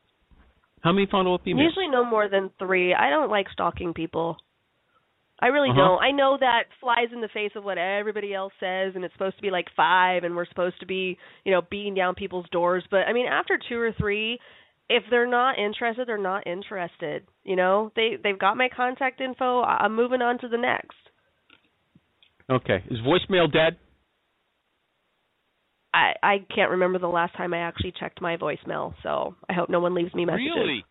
[0.81, 1.63] How many follow-up emails?
[1.69, 2.93] Usually no more than three.
[2.93, 4.37] I don't like stalking people.
[5.43, 5.79] I really Uh-huh.
[5.81, 6.03] don't.
[6.03, 9.37] I know that flies in the face of what everybody else says, and it's supposed
[9.37, 12.83] to be like five, and we're supposed to be, you know, beating down people's doors.
[12.91, 14.39] But I mean, after two or three,
[14.91, 17.25] if they're not interested, they're not interested.
[17.43, 19.61] You know, they they've got my contact info.
[19.61, 20.97] I'm moving on to the next.
[22.49, 22.83] Okay.
[22.89, 23.77] Is voicemail dead?
[25.93, 29.69] I I can't remember the last time I actually checked my voicemail, so I hope
[29.69, 30.51] no one leaves me messages.
[30.55, 30.85] Really?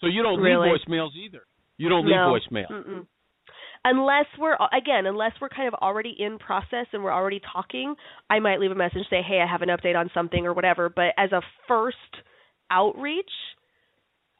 [0.00, 0.68] So you don't Really.
[0.68, 1.42] leave voicemails either.
[1.78, 2.36] You don't leave no.
[2.36, 2.70] voicemail.
[2.70, 3.06] Mm-mm.
[3.84, 7.94] Unless we're again, unless we're kind of already in process and we're already talking,
[8.28, 10.88] I might leave a message say, "Hey, I have an update on something" or whatever.
[10.88, 11.96] But as a first
[12.70, 13.30] outreach,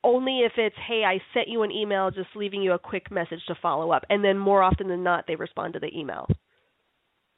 [0.04, 3.44] only if it's, "Hey, I sent you an email, just leaving you a quick message
[3.46, 6.28] to follow up," and then more often than not, they respond to the email.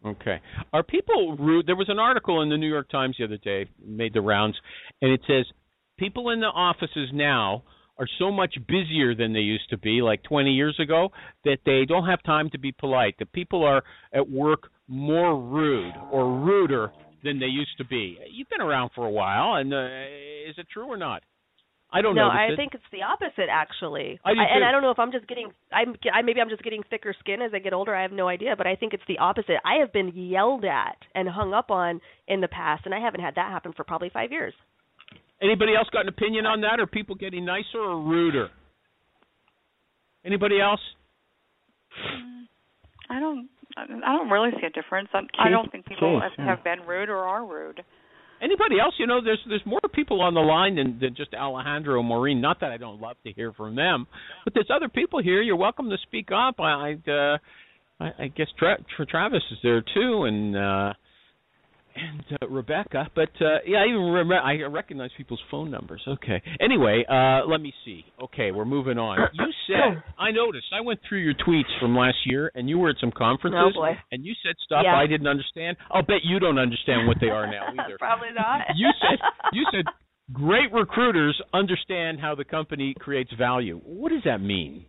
[0.04, 0.40] Okay.
[0.72, 1.66] Are people rude?
[1.66, 4.60] There was an article in the New York Times the other day, made the rounds,
[5.02, 5.44] and it says
[5.96, 7.64] people in the offices now
[7.98, 11.10] are so much busier than they used to be, like 20 years ago,
[11.44, 13.16] that they don't have time to be polite.
[13.18, 13.82] That people are
[14.12, 16.92] at work more rude or ruder
[17.24, 18.18] than they used to be.
[18.30, 21.22] You've been around for a while, and uh, is it true or not?
[21.90, 22.28] I don't know.
[22.28, 22.34] no, know.
[22.34, 24.20] I think it's the opposite actually.
[24.24, 24.62] I do and.
[24.62, 27.40] I don't know if I'm just getting I'm I maybe I'm just getting thicker skin
[27.40, 27.94] as I get older.
[27.94, 29.56] I have no idea, but I think it's the opposite.
[29.64, 33.20] I have been yelled at and hung up on in the past and I haven't
[33.20, 34.52] had that happen for probably 5 years.
[35.40, 36.78] Anybody else got an opinion on that?
[36.78, 38.48] Are people getting nicer or ruder?
[40.26, 40.80] Anybody else?
[43.08, 43.48] I don't.
[44.04, 45.08] I don't really see a difference.
[45.12, 46.56] I, I don't think people Case, have, yeah.
[46.56, 47.82] have been rude or are rude.
[48.40, 48.94] Anybody else?
[48.98, 52.40] You know, there's there's more people on the line than, than just Alejandro and Maureen.
[52.40, 54.06] Not that I don't love to hear from them,
[54.44, 55.42] but there's other people here.
[55.42, 56.60] You're welcome to speak up.
[56.60, 57.38] I I, uh,
[58.00, 60.92] I, I guess Tra- Tra- Travis is there too, and uh,
[61.98, 63.08] and uh, Rebecca.
[63.14, 66.02] But uh, yeah, I even remember I recognize people's phone numbers.
[66.06, 66.40] Okay.
[66.60, 68.04] Anyway, uh, let me see.
[68.22, 69.18] Okay, we're moving on.
[69.34, 70.66] You said I noticed.
[70.76, 73.80] I went through your tweets from last year, and you were at some conferences, Oh,
[73.80, 73.92] boy.
[74.12, 74.96] and you said stuff Yeah.
[74.96, 75.76] I didn't understand.
[75.90, 77.98] I'll bet you don't understand what they are now either.
[77.98, 78.62] probably not.
[78.76, 79.18] You said
[79.52, 79.84] you said
[80.32, 83.80] great recruiters understand how the company creates value.
[83.84, 84.84] What does that mean?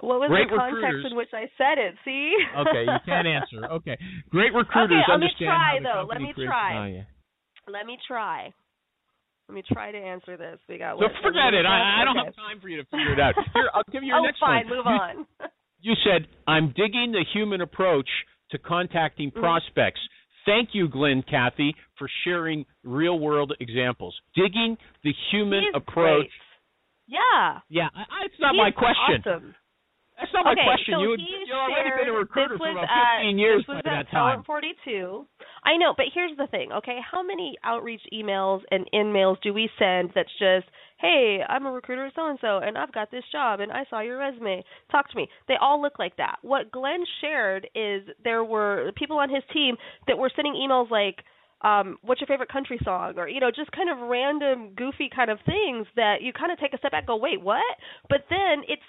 [0.00, 1.94] What was Great the context recruiters- in which I said it?
[2.04, 2.34] See?
[2.56, 3.66] Okay, you can't answer.
[3.82, 3.98] Okay,
[4.30, 5.10] great recruiters understand.
[5.10, 6.06] Okay, let me understand try, how the though.
[6.06, 7.04] Let me try.
[7.66, 8.54] Let me try.
[9.48, 10.58] Let me try to answer this.
[10.68, 11.64] We got So what, forget it.
[11.66, 13.34] I, I don't have time for you to figure it out.
[13.54, 14.66] Here, I'll give you your oh, next fine.
[14.68, 14.76] one.
[14.76, 15.26] Move you, on.
[15.80, 18.08] You said I'm digging the human approach
[18.50, 19.40] to contacting Mhm.
[19.40, 20.00] prospects.
[20.44, 24.18] Thank you, Glen, Cathey, for sharing real-world examples.
[24.34, 26.20] Digging the human He's approach.
[26.26, 26.30] great.
[27.06, 27.60] Yeah.
[27.68, 29.22] Yeah, I, I, it's not He's my question.
[29.26, 29.54] Awesome.
[30.18, 30.98] That's not my okay, question.
[30.98, 33.62] So you he you've already been a recruiter this for was about at, 15 years
[33.62, 34.42] this was by at that time.
[34.42, 35.26] 42.
[35.62, 36.98] I know, but here's the thing, okay?
[36.98, 40.66] How many outreach emails and in-mails do we send that's just,
[40.98, 44.64] hey, I'm a recruiter so-and-so, and I've got this job, and I saw your resume.
[44.90, 45.28] Talk to me.
[45.46, 46.38] They all look like that.
[46.42, 51.22] What Glen shared is there were people on his team that were sending emails like,
[51.62, 53.14] um, what's your favorite country song?
[53.16, 56.58] Or, you know, just kind of random, goofy kind of things that you kind of
[56.58, 57.62] take a step back and go, wait, what?
[58.08, 58.82] But then it's,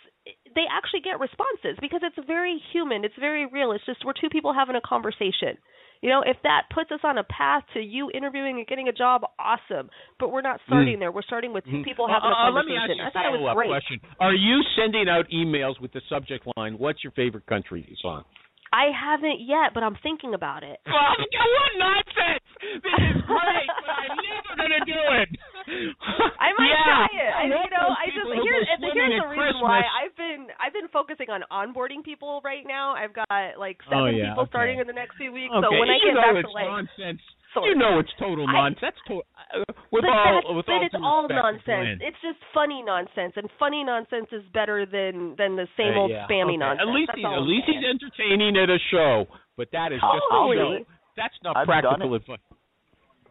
[0.55, 3.03] they actually get responses because it's very human.
[3.05, 3.71] It's very real.
[3.71, 5.57] It's just we're two people having a conversation.
[6.01, 8.93] You know, if that puts us on a path to you interviewing and getting a
[8.93, 9.89] job, awesome.
[10.17, 11.11] But we're not starting there.
[11.11, 13.03] We're starting with two people having a Uh, uh, let me conversation.
[13.03, 13.67] ask you I thought a was follow-up great.
[13.69, 13.99] question.
[14.21, 18.23] Are you sending out emails with the subject line, what's your favorite country song?
[18.71, 20.79] I haven't yet, but I'm thinking about it.
[20.89, 22.43] Oh, what nonsense!
[22.59, 25.29] This is great, but I'm never going to do it.
[26.43, 27.31] I might yeah, try it.
[27.31, 30.73] I, want you know, I just here's here's the at reason why I've been I've
[30.73, 32.93] been focusing on onboarding people right now.
[32.95, 34.51] I've got like Oh, seven yeah, people okay.
[34.51, 35.53] starting in the next few weeks.
[35.55, 37.21] Okay, So when I you get know back it's to like nonsense.
[37.53, 38.79] Sort You know it's total I- nonsense.
[38.81, 41.99] That's to, uh, with but all that's, with but all it's all nonsense.
[42.01, 46.11] It's just funny nonsense, and funny nonsense is better than than the same Uh, old
[46.11, 46.57] yeah, spammy okay.
[46.57, 46.87] nonsense.
[46.87, 49.25] At least That's he's, at least he's entertaining at a show,
[49.57, 50.79] but that is just Totally.
[50.79, 50.85] no,
[51.17, 52.21] that's not I've practical it.
[52.21, 52.39] advice.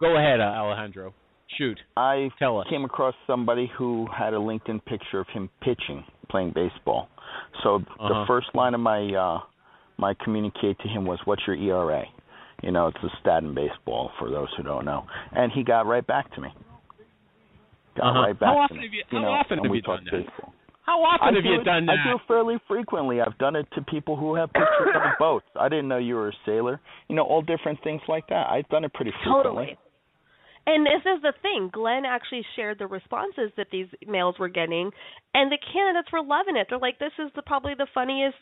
[0.00, 1.14] Go ahead, uh, Alejandro.
[1.56, 2.66] Shoot, I tell us.
[2.68, 7.08] came across somebody who had a LinkedIn picture of him pitching, playing baseball.
[7.62, 8.08] So Uh-huh.
[8.08, 9.40] the first line of my uh
[9.96, 12.04] my communicate to him was, "What's your ERA?"
[12.62, 15.06] You know, it's a stat in baseball for those who don't know.
[15.32, 16.48] And he got right back to me.
[17.96, 18.20] Got Uh-huh.
[18.20, 18.82] right back How to often me.
[18.84, 20.26] have you- you how know, often have you done talked that?
[20.26, 20.52] baseball.
[20.82, 21.98] How often I have do you it, done that?
[22.00, 23.20] I do it fairly frequently.
[23.20, 25.46] I've done it to people who have pictures of boats.
[25.54, 26.80] I didn't know you were a sailor.
[27.08, 28.48] You know, all different things like that.
[28.50, 29.76] I've done it pretty frequently.
[29.76, 29.78] Totally.
[30.66, 31.68] And this is the thing.
[31.72, 34.90] Glen actually shared the responses that these mails were getting,
[35.34, 36.68] and the candidates were loving it.
[36.68, 38.36] They're like, "This is the probably the funniest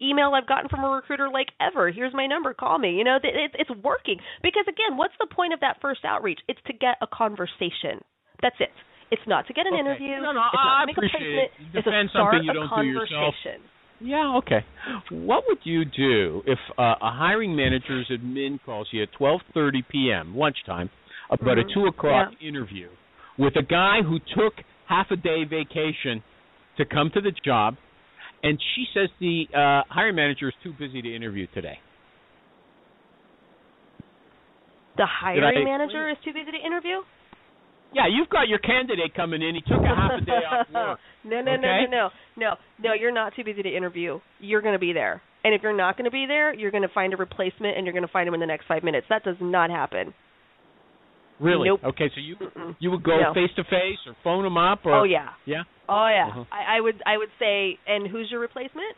[0.00, 1.90] email I've gotten from a recruiter like ever.
[1.90, 2.54] Here's my number.
[2.54, 6.04] Call me." You know, it, it's working because again, what's the point of that first
[6.04, 6.40] outreach?
[6.48, 8.00] It's to get a conversation.
[8.42, 8.70] That's it.
[9.10, 9.80] It's not to get an Okay.
[9.80, 10.22] interview.
[10.22, 11.74] No, no, it's not I to make a appreciate placement.
[11.74, 11.78] it.
[11.78, 13.34] It's to start something you a don't do yourself.
[13.34, 13.70] conversation.
[14.02, 14.64] Yeah, okay.
[15.10, 20.36] What would you do if uh, a hiring manager's admin calls you at 12:30 p.m.
[20.36, 20.88] lunchtime
[21.30, 21.70] about Mhm.
[21.70, 22.88] a two o'clock interview
[23.38, 24.54] with a guy who took
[24.88, 26.22] half a day vacation
[26.78, 27.76] to come to the job,
[28.42, 31.78] and she says the uh, hiring manager is too busy to interview today?
[34.96, 37.00] The hiring I- manager is too busy to interview.
[37.92, 39.56] Yeah, you've got your candidate coming in.
[39.56, 40.98] He took a half a day off work.
[41.24, 41.60] no, no, okay?
[41.60, 42.92] no, no, no, no, no.
[42.94, 44.20] You're not too busy to interview.
[44.38, 46.84] You're going to be there, and if you're not going to be there, you're going
[46.84, 49.06] to find a replacement, and you're going to find him in the next five minutes.
[49.10, 50.14] That does not happen.
[51.40, 51.68] Really?
[51.68, 51.80] Nope.
[51.84, 52.76] Okay, so you Mm-mm.
[52.78, 55.30] you would go face to face or phone them up or Oh yeah.
[55.46, 55.62] yeah.
[55.88, 56.28] Oh yeah.
[56.28, 56.44] Uh-huh.
[56.52, 58.94] I, I would I would say, and who's your replacement?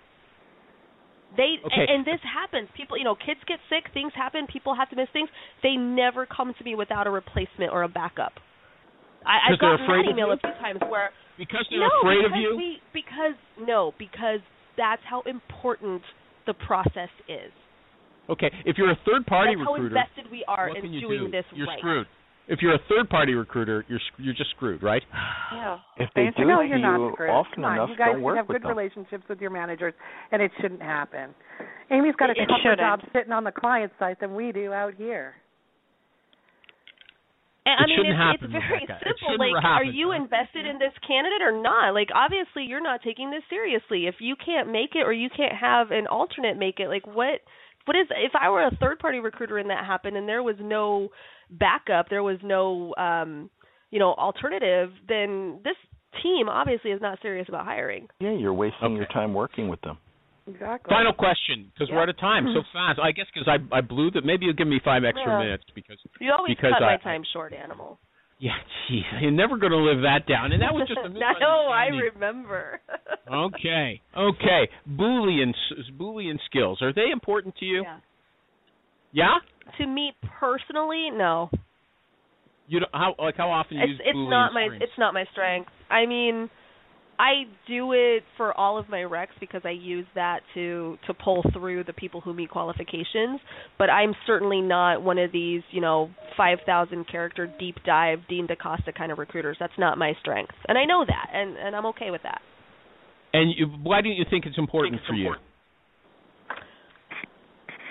[1.36, 1.86] They Okay.
[1.88, 2.68] and, and this happens.
[2.76, 5.30] People, you know, kids get sick, things happen, people have to miss things.
[5.62, 8.32] They never come to me without a replacement or a backup.
[9.24, 12.42] I, I've gotten that email a few times where Because they're no, afraid because of
[12.42, 12.56] you.
[12.58, 14.40] We, because no, because
[14.76, 16.02] that's how important
[16.46, 17.54] the process is.
[18.28, 21.30] Okay, if you're a third party that's how invested we are in doing do?
[21.30, 21.78] this you're right.
[21.78, 22.06] screwed.
[22.52, 25.02] If you're a third party recruiter, you're you're just screwed, right?
[25.52, 25.78] Yeah.
[25.96, 27.30] If they Answer, do no, it to you're not screwed.
[27.30, 28.76] often Come on, enough, you guys don't should work have with good them.
[28.76, 29.94] relationships with your managers,
[30.32, 31.32] and it shouldn't happen.
[31.90, 32.80] Amy's got a It- it tougher shouldn't.
[32.80, 35.34] job sitting on the client side than we do out here.
[37.64, 38.98] And, It I mean, shouldn't it's, happen, it's very Rebecca.
[39.00, 39.28] It simple.
[39.32, 39.94] shouldn't Like, are happen.
[39.94, 41.94] you invested in this candidate or not?
[41.94, 44.06] Like, obviously, you're not taking this seriously.
[44.08, 47.40] If you can't make it, or you can't have an alternate make it, like, what?
[47.86, 48.06] What is?
[48.10, 51.10] If I were a third party recruiter and that happened, and there was no
[51.52, 53.50] backup, there was no, um,
[53.90, 55.76] you know, alternative, then this
[56.22, 58.08] team obviously is not serious about hiring.
[58.20, 59.98] Yeah, you're wasting your time working with them.
[60.48, 60.90] Exactly.
[60.90, 62.98] Final question, because we're out of time so fast.
[63.00, 64.24] I guess because I I blew that.
[64.24, 65.38] Maybe you'll give me five extra Yeah.
[65.38, 68.00] minutes because You always Because cut I- my time short, animal.
[68.40, 68.56] yeah,
[68.88, 70.50] geez, you're never going to live that down.
[70.52, 71.08] And that was just a
[71.40, 72.80] no, I remember.
[73.32, 74.68] Okay, okay.
[74.90, 77.82] Boolean s- Boolean skills are they important to you?
[77.82, 77.98] Yeah.
[79.12, 79.34] Yeah?
[79.78, 81.50] To me personally, no.
[82.68, 84.82] You don't, how like how often you it's use it's Boolean not my strings?
[84.82, 85.70] it's not my strength.
[85.90, 86.48] I mean,
[87.18, 91.44] I do it for all of my recs because I use that to to pull
[91.52, 93.40] through the people who meet qualifications.
[93.78, 98.46] But I'm certainly not one of these, you know, five thousand character deep dive Dean
[98.46, 99.56] DaCosta kind of recruiters.
[99.60, 102.40] That's not my strength, and I know that, and and I'm okay with that.
[103.34, 105.34] And you, why don't you think it's important for you?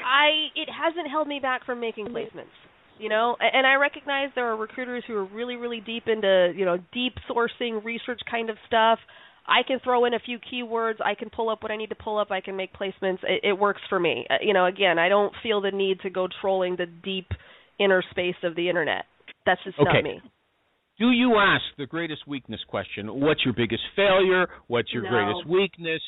[0.06, 2.54] I it hasn't held me back from making placements.
[2.99, 6.66] You know, and I recognize there are recruiters who are really, really deep into you
[6.66, 8.99] know deep sourcing, research kind of stuff.
[9.47, 11.02] I can throw in a few keywords.
[11.04, 12.30] I can pull up what I need to pull up.
[12.30, 13.18] I can make placements.
[13.24, 14.28] It, it works for me.
[14.30, 17.28] Uh, You know, again, I don't feel the need to go trolling the deep
[17.80, 19.06] inner space of the internet.
[19.45, 19.89] That's just Okay.
[19.93, 20.22] not me.
[20.99, 23.08] Do you ask the greatest weakness question?
[23.08, 24.47] What's your biggest failure?
[24.68, 25.10] What's your No.
[25.10, 26.02] greatest weakness?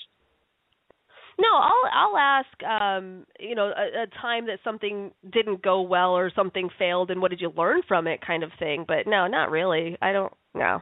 [1.39, 6.11] No, I'll I'll ask um, you know, a, a time that something didn't go well
[6.11, 8.85] or something failed and what did you learn from it kind of thing.
[8.87, 9.97] But no, not really.
[10.01, 10.81] I don't know.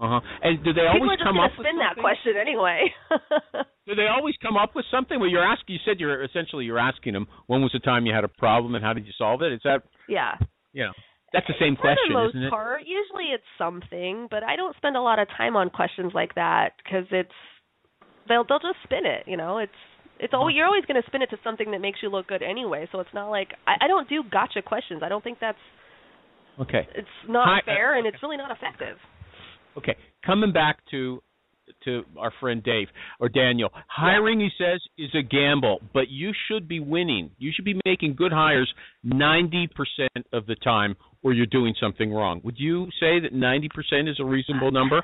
[0.00, 0.20] Uh huh.
[0.42, 2.90] And do they People always come up with spin that question anyway.
[3.86, 5.18] Do they always come up with something?
[5.18, 5.74] Well, you're asking.
[5.74, 8.74] You said you're essentially you're asking them when was the time you had a problem
[8.74, 9.52] and how did you solve it?
[9.52, 10.34] Is that yeah.
[10.72, 10.92] you know
[11.32, 12.50] that's the same For the question, most isn't it?
[12.50, 16.34] part, usually it's something, but I don't spend a lot of time on questions like
[16.34, 17.30] that because it's
[18.28, 19.24] they'll they'll just spin it.
[19.26, 19.72] You know, it's
[20.18, 22.42] it's always you're always going to spin it to something that makes you look good
[22.42, 22.88] anyway.
[22.92, 25.02] So it's not like I, I don't do gotcha questions.
[25.04, 25.58] I don't think that's
[26.60, 26.86] Okay.
[26.94, 28.14] it's not Hi- uh, fair and okay.
[28.14, 28.96] it's really not effective.
[29.76, 29.96] Okay.
[30.24, 31.22] Coming back to
[31.84, 33.70] to our friend Dave or Daniel.
[33.88, 37.30] Hiring, he says, is a gamble, but you should be winning.
[37.38, 38.72] You should be making good hires
[39.06, 39.68] 90%
[40.32, 42.40] of the time or you're doing something wrong.
[42.44, 45.02] Would you say that 90% is a reasonable number?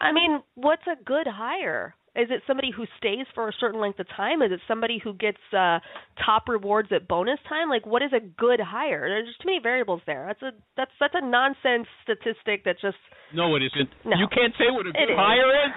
[0.00, 1.94] I mean, what's a good hire?
[2.16, 4.40] Is it somebody who stays for a certain length of time?
[4.40, 5.78] Is it somebody who gets uh
[6.24, 7.68] top rewards at bonus time?
[7.68, 9.04] Like what is a good hire?
[9.08, 10.24] There's just too many variables there.
[10.26, 12.96] That's a that's that's a nonsense statistic that just
[13.36, 13.90] No, it isn't.
[14.08, 14.16] No.
[14.16, 15.18] You can't say what a good is.
[15.20, 15.72] hire is.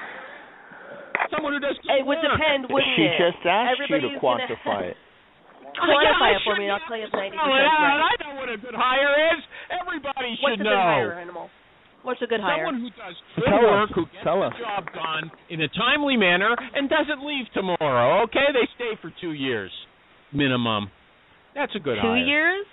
[1.36, 2.32] Someone who does good it would work.
[2.40, 3.20] depend, wouldn't She it?
[3.20, 4.98] just asked you to Everybody's gonna- quantify it.
[5.76, 8.00] Quantify Yeah, it for me, and I'll should tell you if know ninety that.
[8.02, 9.40] I know what a good hire is.
[9.70, 10.72] Everybody What's should a know.
[10.74, 11.46] good hire, animal?
[12.04, 12.66] What's a good hire?
[12.66, 13.96] Someone who does good Tell work, us.
[13.96, 14.54] who gets Tell the us.
[14.60, 18.24] job done in a timely manner, and doesn't leave tomorrow.
[18.24, 19.72] Okay, they stay for two years
[20.34, 20.90] minimum.
[21.56, 22.18] That's a good Two hire.
[22.26, 22.66] years?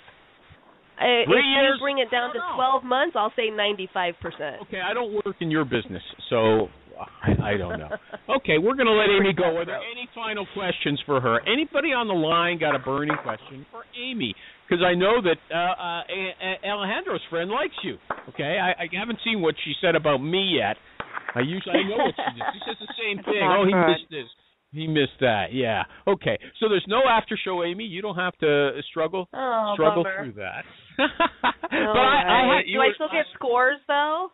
[0.98, 1.76] Uh, Three if years?
[1.76, 2.80] you bring it down to I don't know.
[2.80, 4.62] 12 months, I'll say 95%.
[4.62, 6.68] Okay, I don't work in your business, so
[7.22, 7.90] I, I don't know.
[8.36, 9.56] Okay, we're going to let Amy go.
[9.56, 11.40] Are there any final questions for her?
[11.46, 14.34] Anybody on the line got a burning question for Amy?
[14.68, 17.98] Because I know that uh, uh, A- A- Alejandro's friend likes you.
[18.30, 20.76] Okay, I, I haven't seen what she said about me yet.
[21.34, 22.44] I usually I know what she did.
[22.54, 23.42] She says the same thing.
[23.46, 23.86] Oh, he good.
[23.86, 24.26] missed this.
[24.72, 25.52] He missed that.
[25.52, 25.84] Yeah.
[26.06, 26.36] Okay.
[26.60, 27.84] So there's no after show, Amy.
[27.84, 30.24] You don't have to struggle Oh, struggle bummer.
[30.24, 30.64] through that.
[30.98, 31.08] All
[31.70, 32.56] but I, I, right.
[32.66, 34.28] had- do I were- still get scores though?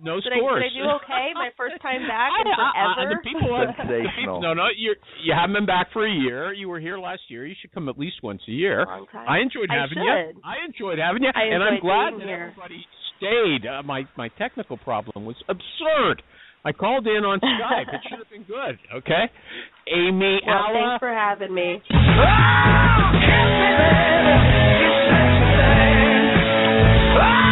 [0.00, 0.62] No Did I, scores.
[0.62, 1.26] did I do okay?
[1.34, 3.18] My first time back in I- I- I- forever.
[3.18, 4.14] the people, are- the Sensational.
[4.14, 4.94] people, no, no, you
[5.24, 6.52] you haven't been back for a year.
[6.52, 7.44] You were here last year.
[7.46, 8.86] You should come at least once a year.
[8.86, 9.26] Long time.
[9.28, 10.40] I enjoyed I having you.
[10.44, 12.54] I enjoyed having you, I and I'm glad being that here.
[12.54, 12.86] everybody
[13.18, 13.66] stayed.
[13.66, 16.22] Uh, my my technical problem was absurd.
[16.64, 17.94] I called in on Skype.
[17.94, 18.78] It should have been good.
[19.02, 19.24] Okay,
[19.90, 20.74] Amy Well, Ala.
[20.74, 21.82] thanks for having me.
[27.20, 27.47] Oh,